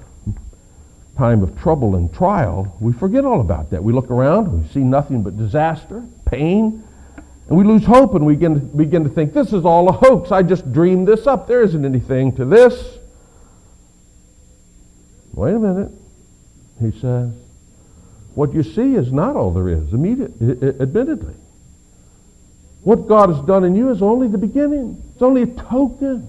time 1.17 1.43
of 1.43 1.59
trouble 1.59 1.95
and 1.95 2.13
trial, 2.13 2.75
we 2.79 2.93
forget 2.93 3.25
all 3.25 3.41
about 3.41 3.69
that. 3.71 3.83
We 3.83 3.93
look 3.93 4.09
around, 4.09 4.51
we 4.51 4.67
see 4.69 4.79
nothing 4.79 5.23
but 5.23 5.37
disaster, 5.37 6.03
pain, 6.25 6.83
and 7.47 7.57
we 7.57 7.63
lose 7.63 7.83
hope 7.83 8.15
and 8.15 8.25
we 8.25 8.35
begin 8.35 8.53
to, 8.53 8.59
begin 8.59 9.03
to 9.03 9.09
think, 9.09 9.33
this 9.33 9.51
is 9.51 9.65
all 9.65 9.89
a 9.89 9.91
hoax. 9.91 10.31
I 10.31 10.41
just 10.41 10.71
dreamed 10.71 11.07
this 11.07 11.27
up. 11.27 11.47
There 11.47 11.61
isn't 11.61 11.83
anything 11.83 12.35
to 12.37 12.45
this. 12.45 12.97
Wait 15.33 15.53
a 15.53 15.59
minute. 15.59 15.91
he 16.79 16.91
says. 16.99 17.33
What 18.35 18.53
you 18.53 18.63
see 18.63 18.95
is 18.95 19.11
not 19.11 19.35
all 19.35 19.51
there 19.51 19.67
is, 19.67 19.93
admittedly. 19.93 21.35
What 22.83 23.07
God 23.07 23.29
has 23.29 23.41
done 23.45 23.63
in 23.63 23.75
you 23.75 23.89
is 23.89 24.01
only 24.01 24.27
the 24.27 24.37
beginning. 24.37 25.01
It's 25.13 25.21
only 25.21 25.43
a 25.43 25.47
token. 25.47 26.27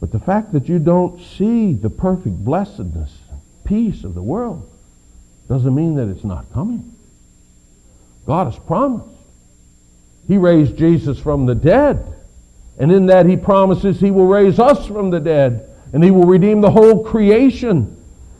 But 0.00 0.12
the 0.12 0.18
fact 0.18 0.52
that 0.52 0.68
you 0.68 0.78
don't 0.78 1.20
see 1.20 1.74
the 1.74 1.90
perfect 1.90 2.42
blessedness, 2.42 3.14
peace 3.64 4.02
of 4.02 4.14
the 4.14 4.22
world, 4.22 4.68
doesn't 5.46 5.74
mean 5.74 5.96
that 5.96 6.08
it's 6.08 6.24
not 6.24 6.50
coming. 6.52 6.94
God 8.26 8.46
has 8.46 8.58
promised. 8.58 9.08
He 10.26 10.38
raised 10.38 10.76
Jesus 10.76 11.18
from 11.18 11.44
the 11.44 11.54
dead. 11.54 12.14
And 12.78 12.90
in 12.90 13.06
that 13.06 13.26
he 13.26 13.36
promises 13.36 14.00
he 14.00 14.10
will 14.10 14.26
raise 14.26 14.58
us 14.58 14.86
from 14.86 15.10
the 15.10 15.20
dead. 15.20 15.68
And 15.92 16.02
he 16.02 16.10
will 16.10 16.24
redeem 16.24 16.60
the 16.60 16.70
whole 16.70 17.04
creation. 17.04 17.96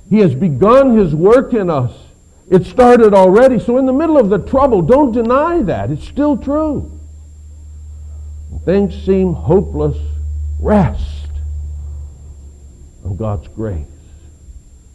He 0.09 0.21
has 0.21 0.35
begun 0.35 0.97
his 0.97 1.15
work 1.15 1.53
in 1.53 1.69
us. 1.69 1.93
It 2.49 2.65
started 2.65 3.13
already. 3.13 3.59
So 3.59 3.77
in 3.77 3.87
the 3.87 3.93
middle 3.93 4.17
of 4.17 4.31
the 4.31 4.39
trouble, 4.39 4.83
don't 4.83 5.13
deny 5.13 5.63
that. 5.63 5.91
It's 5.91 6.07
still 6.07 6.37
true. 6.37 6.99
When 8.49 8.61
things 8.61 9.05
seem 9.05 9.35
hopeless. 9.35 9.99
Rest 10.59 11.20
on 13.05 13.17
God's 13.17 13.49
grace. 13.49 13.87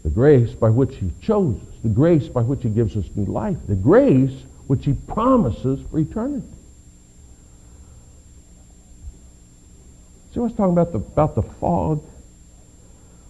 The 0.04 0.10
grace 0.10 0.52
by 0.52 0.70
which 0.70 0.96
He 0.98 1.12
chose 1.22 1.56
us. 1.56 1.76
The 1.84 1.90
grace 1.90 2.28
by 2.28 2.42
which 2.42 2.64
He 2.64 2.70
gives 2.70 2.96
us 2.96 3.06
new 3.16 3.26
life. 3.26 3.58
The 3.68 3.76
grace 3.76 4.44
which 4.68 4.86
He 4.86 4.94
promises 4.94 5.80
for 5.90 6.00
eternity. 6.00 6.48
See 10.34 10.40
I 10.40 10.44
was 10.44 10.54
talking 10.54 10.74
about 10.74 10.92
the, 10.92 11.00
about 11.00 11.36
the 11.36 11.44
fog? 11.44 12.04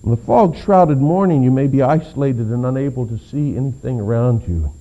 In 0.03 0.11
the 0.11 0.17
fog-shrouded 0.17 0.99
morning, 0.99 1.43
you 1.43 1.51
may 1.51 1.67
be 1.67 1.81
isolated 1.81 2.47
and 2.47 2.65
unable 2.65 3.07
to 3.07 3.17
see 3.17 3.57
anything 3.57 3.99
around 3.99 4.47
you. 4.47 4.71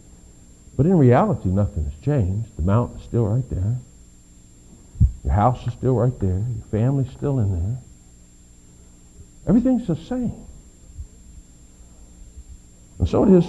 But 0.76 0.86
in 0.86 0.98
reality, 0.98 1.48
nothing 1.48 1.84
has 1.84 1.94
changed. 2.04 2.56
The 2.56 2.62
mountain's 2.62 3.04
still 3.04 3.26
right 3.26 3.48
there. 3.48 3.76
Your 5.24 5.32
house 5.32 5.66
is 5.66 5.72
still 5.72 5.94
right 5.94 6.18
there. 6.20 6.38
Your 6.38 6.66
family's 6.70 7.10
still 7.12 7.38
in 7.38 7.52
there. 7.52 7.78
Everything's 9.46 9.86
the 9.86 9.96
same. 9.96 10.32
And 12.98 13.08
so 13.08 13.24
it 13.24 13.38
is 13.38 13.44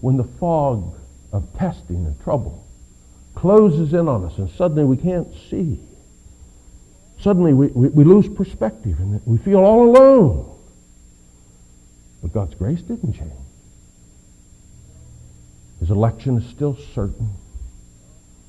when 0.00 0.16
the 0.16 0.24
fog 0.24 0.94
of 1.32 1.52
testing 1.58 2.06
and 2.06 2.20
trouble 2.22 2.66
closes 3.34 3.94
in 3.94 4.08
on 4.08 4.24
us 4.24 4.36
and 4.38 4.50
suddenly 4.50 4.84
we 4.84 4.96
can't 4.96 5.28
see. 5.50 5.80
Suddenly 7.20 7.54
we, 7.54 7.68
we, 7.68 7.88
we 7.88 8.04
lose 8.04 8.28
perspective 8.28 8.98
and 9.00 9.20
we 9.24 9.38
feel 9.38 9.58
all 9.60 9.88
alone. 9.88 10.48
But 12.20 12.32
God's 12.32 12.54
grace 12.54 12.82
didn't 12.82 13.14
change. 13.14 13.32
His 15.80 15.90
election 15.90 16.38
is 16.38 16.48
still 16.50 16.76
certain. 16.94 17.30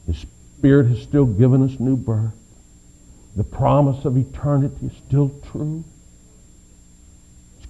His 0.06 0.26
Spirit 0.58 0.88
has 0.88 1.02
still 1.02 1.26
given 1.26 1.64
us 1.64 1.80
new 1.80 1.96
birth. 1.96 2.34
The 3.36 3.44
promise 3.44 4.06
of 4.06 4.18
eternity 4.18 4.86
is 4.86 4.94
still 5.08 5.32
true. 5.52 5.84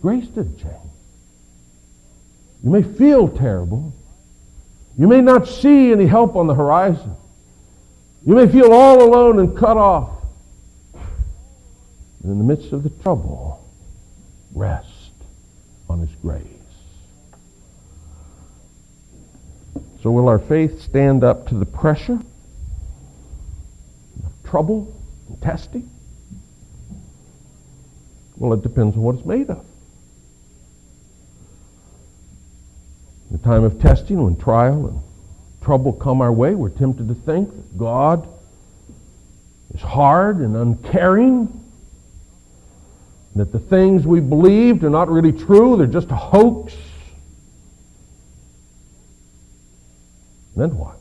Grace 0.03 0.27
didn't 0.27 0.57
change. 0.57 0.75
You 2.61 2.69
may 2.71 2.83
feel 2.83 3.29
terrible. 3.29 3.93
You 4.97 5.07
may 5.07 5.21
not 5.21 5.47
see 5.47 5.93
any 5.93 6.07
help 6.07 6.35
on 6.35 6.45
the 6.45 6.53
horizon. 6.53 7.15
You 8.25 8.35
may 8.35 8.49
feel 8.49 8.73
all 8.73 9.01
alone 9.01 9.39
and 9.39 9.57
cut 9.57 9.77
off. 9.77 10.09
But 10.91 12.31
in 12.31 12.37
the 12.37 12.43
midst 12.43 12.73
of 12.73 12.83
the 12.83 12.89
trouble, 12.89 13.65
rest 14.53 15.13
on 15.89 16.01
His 16.01 16.13
grace. 16.21 16.43
So 20.01 20.11
will 20.11 20.27
our 20.27 20.39
faith 20.39 20.81
stand 20.81 21.23
up 21.23 21.47
to 21.47 21.55
the 21.55 21.65
pressure 21.65 22.19
of 24.25 24.43
trouble 24.43 24.93
and 25.29 25.41
testing? 25.41 25.89
Well, 28.35 28.51
it 28.51 28.63
depends 28.63 28.97
on 28.97 29.03
what 29.03 29.15
it's 29.15 29.25
made 29.25 29.49
of. 29.49 29.65
The 33.33 33.39
time 33.39 33.63
of 33.63 33.81
testing, 33.81 34.23
when 34.23 34.37
trial 34.37 34.87
and 34.87 35.01
trouble 35.63 35.91
come 35.91 36.21
our 36.21 36.31
way, 36.31 36.53
we're 36.53 36.69
tempted 36.69 37.07
to 37.07 37.15
think 37.15 37.49
that 37.49 37.77
God 37.77 38.29
is 39.73 39.81
hard 39.81 40.37
and 40.37 40.55
uncaring, 40.55 41.51
that 43.35 43.51
the 43.51 43.57
things 43.57 44.05
we 44.05 44.19
believed 44.19 44.83
are 44.83 44.89
not 44.91 45.09
really 45.09 45.31
true, 45.31 45.75
they're 45.77 45.87
just 45.87 46.11
a 46.11 46.15
hoax. 46.15 46.75
Then 50.55 50.77
what? 50.77 50.97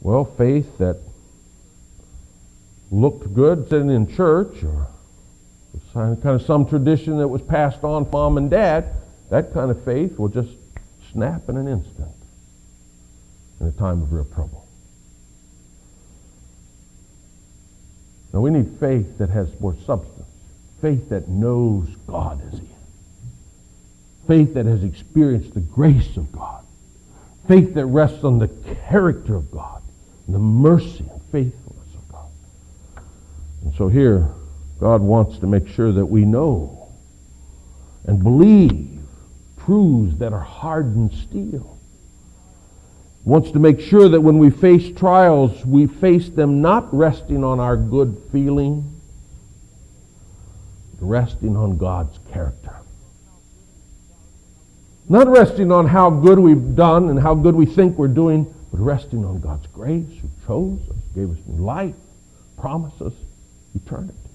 Well, 0.00 0.24
faith 0.24 0.78
that 0.78 1.00
looked 2.90 3.32
good 3.32 3.68
sitting 3.68 3.90
in 3.90 4.12
church 4.12 4.64
or 4.64 4.88
kind 5.94 6.26
of 6.26 6.42
some 6.42 6.68
tradition 6.68 7.18
that 7.18 7.28
was 7.28 7.40
passed 7.40 7.84
on 7.84 8.10
mom 8.10 8.36
and 8.36 8.50
dad 8.50 8.92
that 9.30 9.52
kind 9.52 9.70
of 9.70 9.84
faith 9.84 10.18
will 10.18 10.28
just 10.28 10.50
snap 11.12 11.48
in 11.48 11.56
an 11.56 11.68
instant 11.68 12.12
in 13.60 13.66
a 13.66 13.72
time 13.72 14.02
of 14.02 14.12
real 14.12 14.24
trouble. 14.24 14.66
Now 18.32 18.40
we 18.40 18.50
need 18.50 18.78
faith 18.78 19.18
that 19.18 19.30
has 19.30 19.48
more 19.60 19.74
substance. 19.86 20.28
Faith 20.80 21.08
that 21.08 21.28
knows 21.28 21.88
God 22.06 22.42
is. 22.52 22.60
Faith 24.26 24.54
that 24.54 24.66
has 24.66 24.84
experienced 24.84 25.54
the 25.54 25.60
grace 25.60 26.16
of 26.16 26.30
God. 26.32 26.64
Faith 27.48 27.74
that 27.74 27.86
rests 27.86 28.24
on 28.24 28.38
the 28.38 28.48
character 28.88 29.36
of 29.36 29.50
God 29.50 29.82
and 30.26 30.34
the 30.34 30.40
mercy 30.40 31.06
and 31.10 31.22
faithfulness 31.32 31.94
of 31.94 32.08
God. 32.08 32.28
And 33.62 33.74
so 33.74 33.88
here, 33.88 34.28
God 34.80 35.00
wants 35.00 35.38
to 35.38 35.46
make 35.46 35.68
sure 35.68 35.92
that 35.92 36.06
we 36.06 36.24
know 36.24 36.88
and 38.04 38.22
believe 38.22 38.95
truths 39.66 40.16
that 40.18 40.32
are 40.32 40.40
hardened 40.40 41.12
steel. 41.12 41.78
Wants 43.24 43.50
to 43.50 43.58
make 43.58 43.80
sure 43.80 44.08
that 44.08 44.20
when 44.20 44.38
we 44.38 44.50
face 44.50 44.96
trials, 44.96 45.66
we 45.66 45.88
face 45.88 46.28
them 46.28 46.62
not 46.62 46.94
resting 46.94 47.42
on 47.42 47.58
our 47.58 47.76
good 47.76 48.16
feeling, 48.30 49.00
but 50.98 51.06
resting 51.06 51.56
on 51.56 51.76
God's 51.76 52.16
character. 52.32 52.76
Not 55.08 55.26
resting 55.28 55.72
on 55.72 55.88
how 55.88 56.10
good 56.10 56.38
we've 56.38 56.76
done 56.76 57.10
and 57.10 57.18
how 57.18 57.34
good 57.34 57.56
we 57.56 57.66
think 57.66 57.98
we're 57.98 58.08
doing, 58.08 58.52
but 58.70 58.80
resting 58.80 59.24
on 59.24 59.40
God's 59.40 59.66
grace 59.68 60.06
who 60.22 60.28
chose 60.46 60.80
us, 60.88 60.96
gave 61.14 61.30
us 61.30 61.38
new 61.46 61.64
life, 61.64 61.94
promised 62.56 63.02
us 63.02 63.12
eternity. 63.74 64.25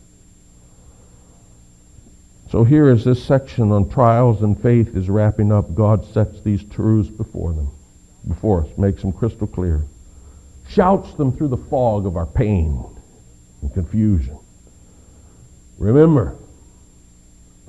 So 2.51 2.65
here 2.65 2.89
as 2.89 3.05
this 3.05 3.23
section 3.23 3.71
on 3.71 3.87
trials 3.87 4.43
and 4.43 4.61
faith 4.61 4.97
is 4.97 5.09
wrapping 5.09 5.53
up, 5.53 5.73
God 5.73 6.05
sets 6.05 6.41
these 6.41 6.61
truths 6.65 7.09
before 7.09 7.53
them, 7.53 7.71
before 8.27 8.65
us, 8.65 8.77
makes 8.77 9.01
them 9.01 9.13
crystal 9.13 9.47
clear, 9.47 9.85
shouts 10.67 11.13
them 11.13 11.31
through 11.31 11.47
the 11.47 11.55
fog 11.55 12.05
of 12.05 12.17
our 12.17 12.25
pain 12.25 12.83
and 13.61 13.73
confusion. 13.73 14.37
Remember, 15.77 16.35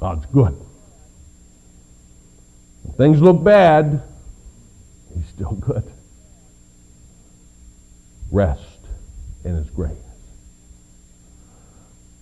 God's 0.00 0.26
good. 0.26 0.56
When 2.82 2.94
things 2.96 3.22
look 3.22 3.44
bad, 3.44 4.02
He's 5.14 5.28
still 5.28 5.52
good. 5.52 5.84
Rest 8.32 8.80
in 9.44 9.54
His 9.54 9.70
grace. 9.70 9.92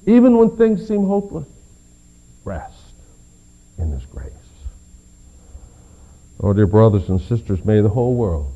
Even 0.04 0.36
when 0.36 0.58
things 0.58 0.86
seem 0.86 1.06
hopeless, 1.06 1.48
rest 2.44 2.94
in 3.78 3.92
His 3.92 4.04
grace. 4.06 4.32
Oh, 6.42 6.52
dear 6.52 6.66
brothers 6.66 7.08
and 7.08 7.20
sisters, 7.20 7.64
may 7.64 7.80
the 7.80 7.88
whole 7.90 8.14
world, 8.14 8.52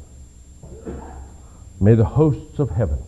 may 1.80 1.94
the 1.94 2.04
hosts 2.04 2.58
of 2.58 2.70
heaven, 2.70 2.98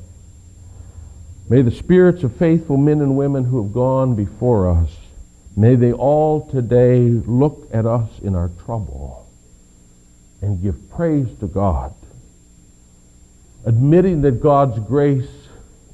may 1.48 1.62
the 1.62 1.70
spirits 1.70 2.22
of 2.22 2.36
faithful 2.36 2.76
men 2.76 3.00
and 3.00 3.16
women 3.16 3.44
who 3.44 3.62
have 3.62 3.72
gone 3.72 4.14
before 4.14 4.68
us, 4.68 4.90
may 5.56 5.76
they 5.76 5.92
all 5.92 6.46
today 6.50 7.00
look 7.08 7.68
at 7.72 7.86
us 7.86 8.10
in 8.22 8.34
our 8.34 8.50
trouble 8.64 9.26
and 10.42 10.62
give 10.62 10.90
praise 10.90 11.28
to 11.40 11.46
God, 11.46 11.94
admitting 13.64 14.20
that 14.22 14.42
God's 14.42 14.78
grace 14.80 15.48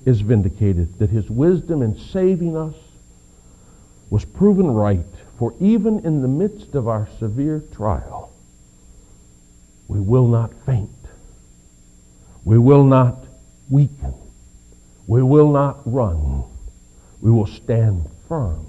is 0.04 0.20
vindicated, 0.20 0.98
that 0.98 1.10
his 1.10 1.30
wisdom 1.30 1.82
in 1.82 1.96
saving 1.96 2.56
us 2.56 2.74
was 4.12 4.26
proven 4.26 4.70
right, 4.70 5.06
for 5.38 5.54
even 5.58 6.04
in 6.04 6.20
the 6.20 6.28
midst 6.28 6.74
of 6.74 6.86
our 6.86 7.08
severe 7.18 7.64
trial, 7.72 8.30
we 9.88 9.98
will 9.98 10.28
not 10.28 10.52
faint. 10.66 10.90
We 12.44 12.58
will 12.58 12.84
not 12.84 13.24
weaken. 13.70 14.12
We 15.06 15.22
will 15.22 15.50
not 15.50 15.78
run. 15.86 16.44
We 17.22 17.30
will 17.30 17.46
stand 17.46 18.06
firm, 18.28 18.66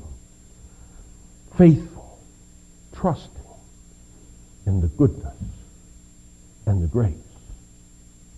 faithful, 1.58 2.24
trusting 2.94 3.44
in 4.66 4.80
the 4.80 4.88
goodness 4.88 5.36
and 6.66 6.82
the 6.82 6.88
grace 6.88 7.16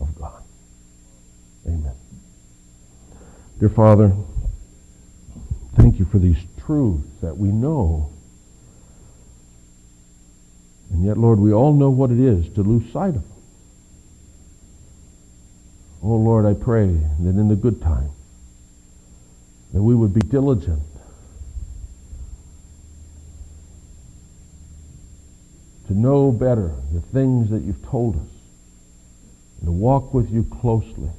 of 0.01 0.15
God. 0.15 0.41
Amen. 1.67 1.93
Dear 3.59 3.69
Father, 3.69 4.11
thank 5.75 5.99
you 5.99 6.05
for 6.05 6.17
these 6.17 6.39
truths 6.65 7.07
that 7.21 7.37
we 7.37 7.49
know. 7.49 8.09
And 10.91 11.03
yet, 11.05 11.17
Lord, 11.17 11.39
we 11.39 11.53
all 11.53 11.73
know 11.73 11.89
what 11.89 12.11
it 12.11 12.19
is 12.19 12.47
to 12.55 12.63
lose 12.63 12.91
sight 12.91 13.15
of 13.15 13.21
them. 13.21 13.31
Oh, 16.03 16.15
Lord, 16.15 16.45
I 16.45 16.53
pray 16.53 16.87
that 16.87 17.29
in 17.29 17.47
the 17.47 17.55
good 17.55 17.81
time, 17.81 18.11
that 19.73 19.81
we 19.81 19.95
would 19.95 20.13
be 20.13 20.21
diligent 20.21 20.81
to 25.87 25.93
know 25.93 26.31
better 26.31 26.71
the 26.93 27.01
things 27.01 27.49
that 27.49 27.63
you've 27.63 27.83
told 27.85 28.15
us, 28.15 28.29
and 29.59 29.67
to 29.67 29.71
walk 29.71 30.13
with 30.13 30.31
you 30.31 30.43
closely, 30.43 31.09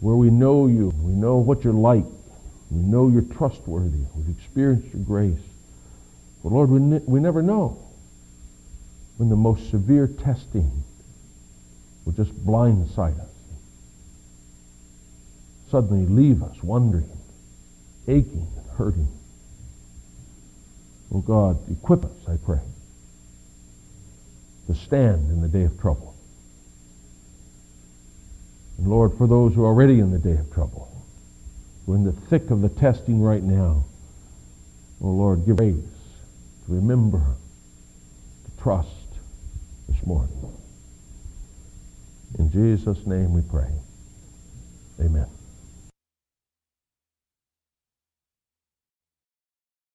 where 0.00 0.16
we 0.16 0.30
know 0.30 0.66
you, 0.66 0.92
we 1.00 1.12
know 1.12 1.36
what 1.36 1.64
you're 1.64 1.72
like, 1.72 2.04
we 2.70 2.78
know 2.78 3.08
you're 3.08 3.22
trustworthy, 3.22 3.98
we've 4.14 4.36
experienced 4.36 4.92
your 4.92 5.02
grace. 5.02 5.40
But 6.42 6.52
Lord, 6.52 6.70
we, 6.70 6.80
ne- 6.80 7.02
we 7.06 7.20
never 7.20 7.42
know 7.42 7.78
when 9.16 9.28
the 9.28 9.36
most 9.36 9.70
severe 9.70 10.06
testing 10.06 10.84
will 12.04 12.12
just 12.12 12.34
blindside 12.44 13.18
us. 13.20 13.28
Suddenly 15.70 16.06
leave 16.06 16.42
us 16.42 16.62
wondering, 16.62 17.10
aching, 18.06 18.48
and 18.56 18.66
hurting. 18.76 19.08
Oh 21.12 21.20
God, 21.20 21.58
equip 21.70 22.04
us, 22.04 22.28
I 22.28 22.36
pray 22.36 22.60
to 24.66 24.74
stand 24.74 25.30
in 25.30 25.40
the 25.40 25.48
day 25.48 25.64
of 25.64 25.78
trouble. 25.80 26.14
And 28.78 28.88
Lord, 28.88 29.16
for 29.16 29.26
those 29.26 29.54
who 29.54 29.62
are 29.62 29.68
already 29.68 30.00
in 30.00 30.10
the 30.10 30.18
day 30.18 30.36
of 30.36 30.52
trouble, 30.52 30.90
who 31.86 31.92
are 31.92 31.96
in 31.96 32.04
the 32.04 32.12
thick 32.12 32.50
of 32.50 32.62
the 32.62 32.68
testing 32.68 33.20
right 33.20 33.42
now, 33.42 33.84
oh 35.00 35.10
Lord, 35.10 35.44
give 35.46 35.56
grace 35.56 35.74
to 35.74 36.72
remember, 36.72 37.18
to 38.44 38.62
trust 38.62 38.88
this 39.88 40.06
morning. 40.06 40.52
In 42.38 42.50
Jesus' 42.50 43.06
name 43.06 43.34
we 43.34 43.42
pray. 43.42 43.70
Amen. 45.00 45.33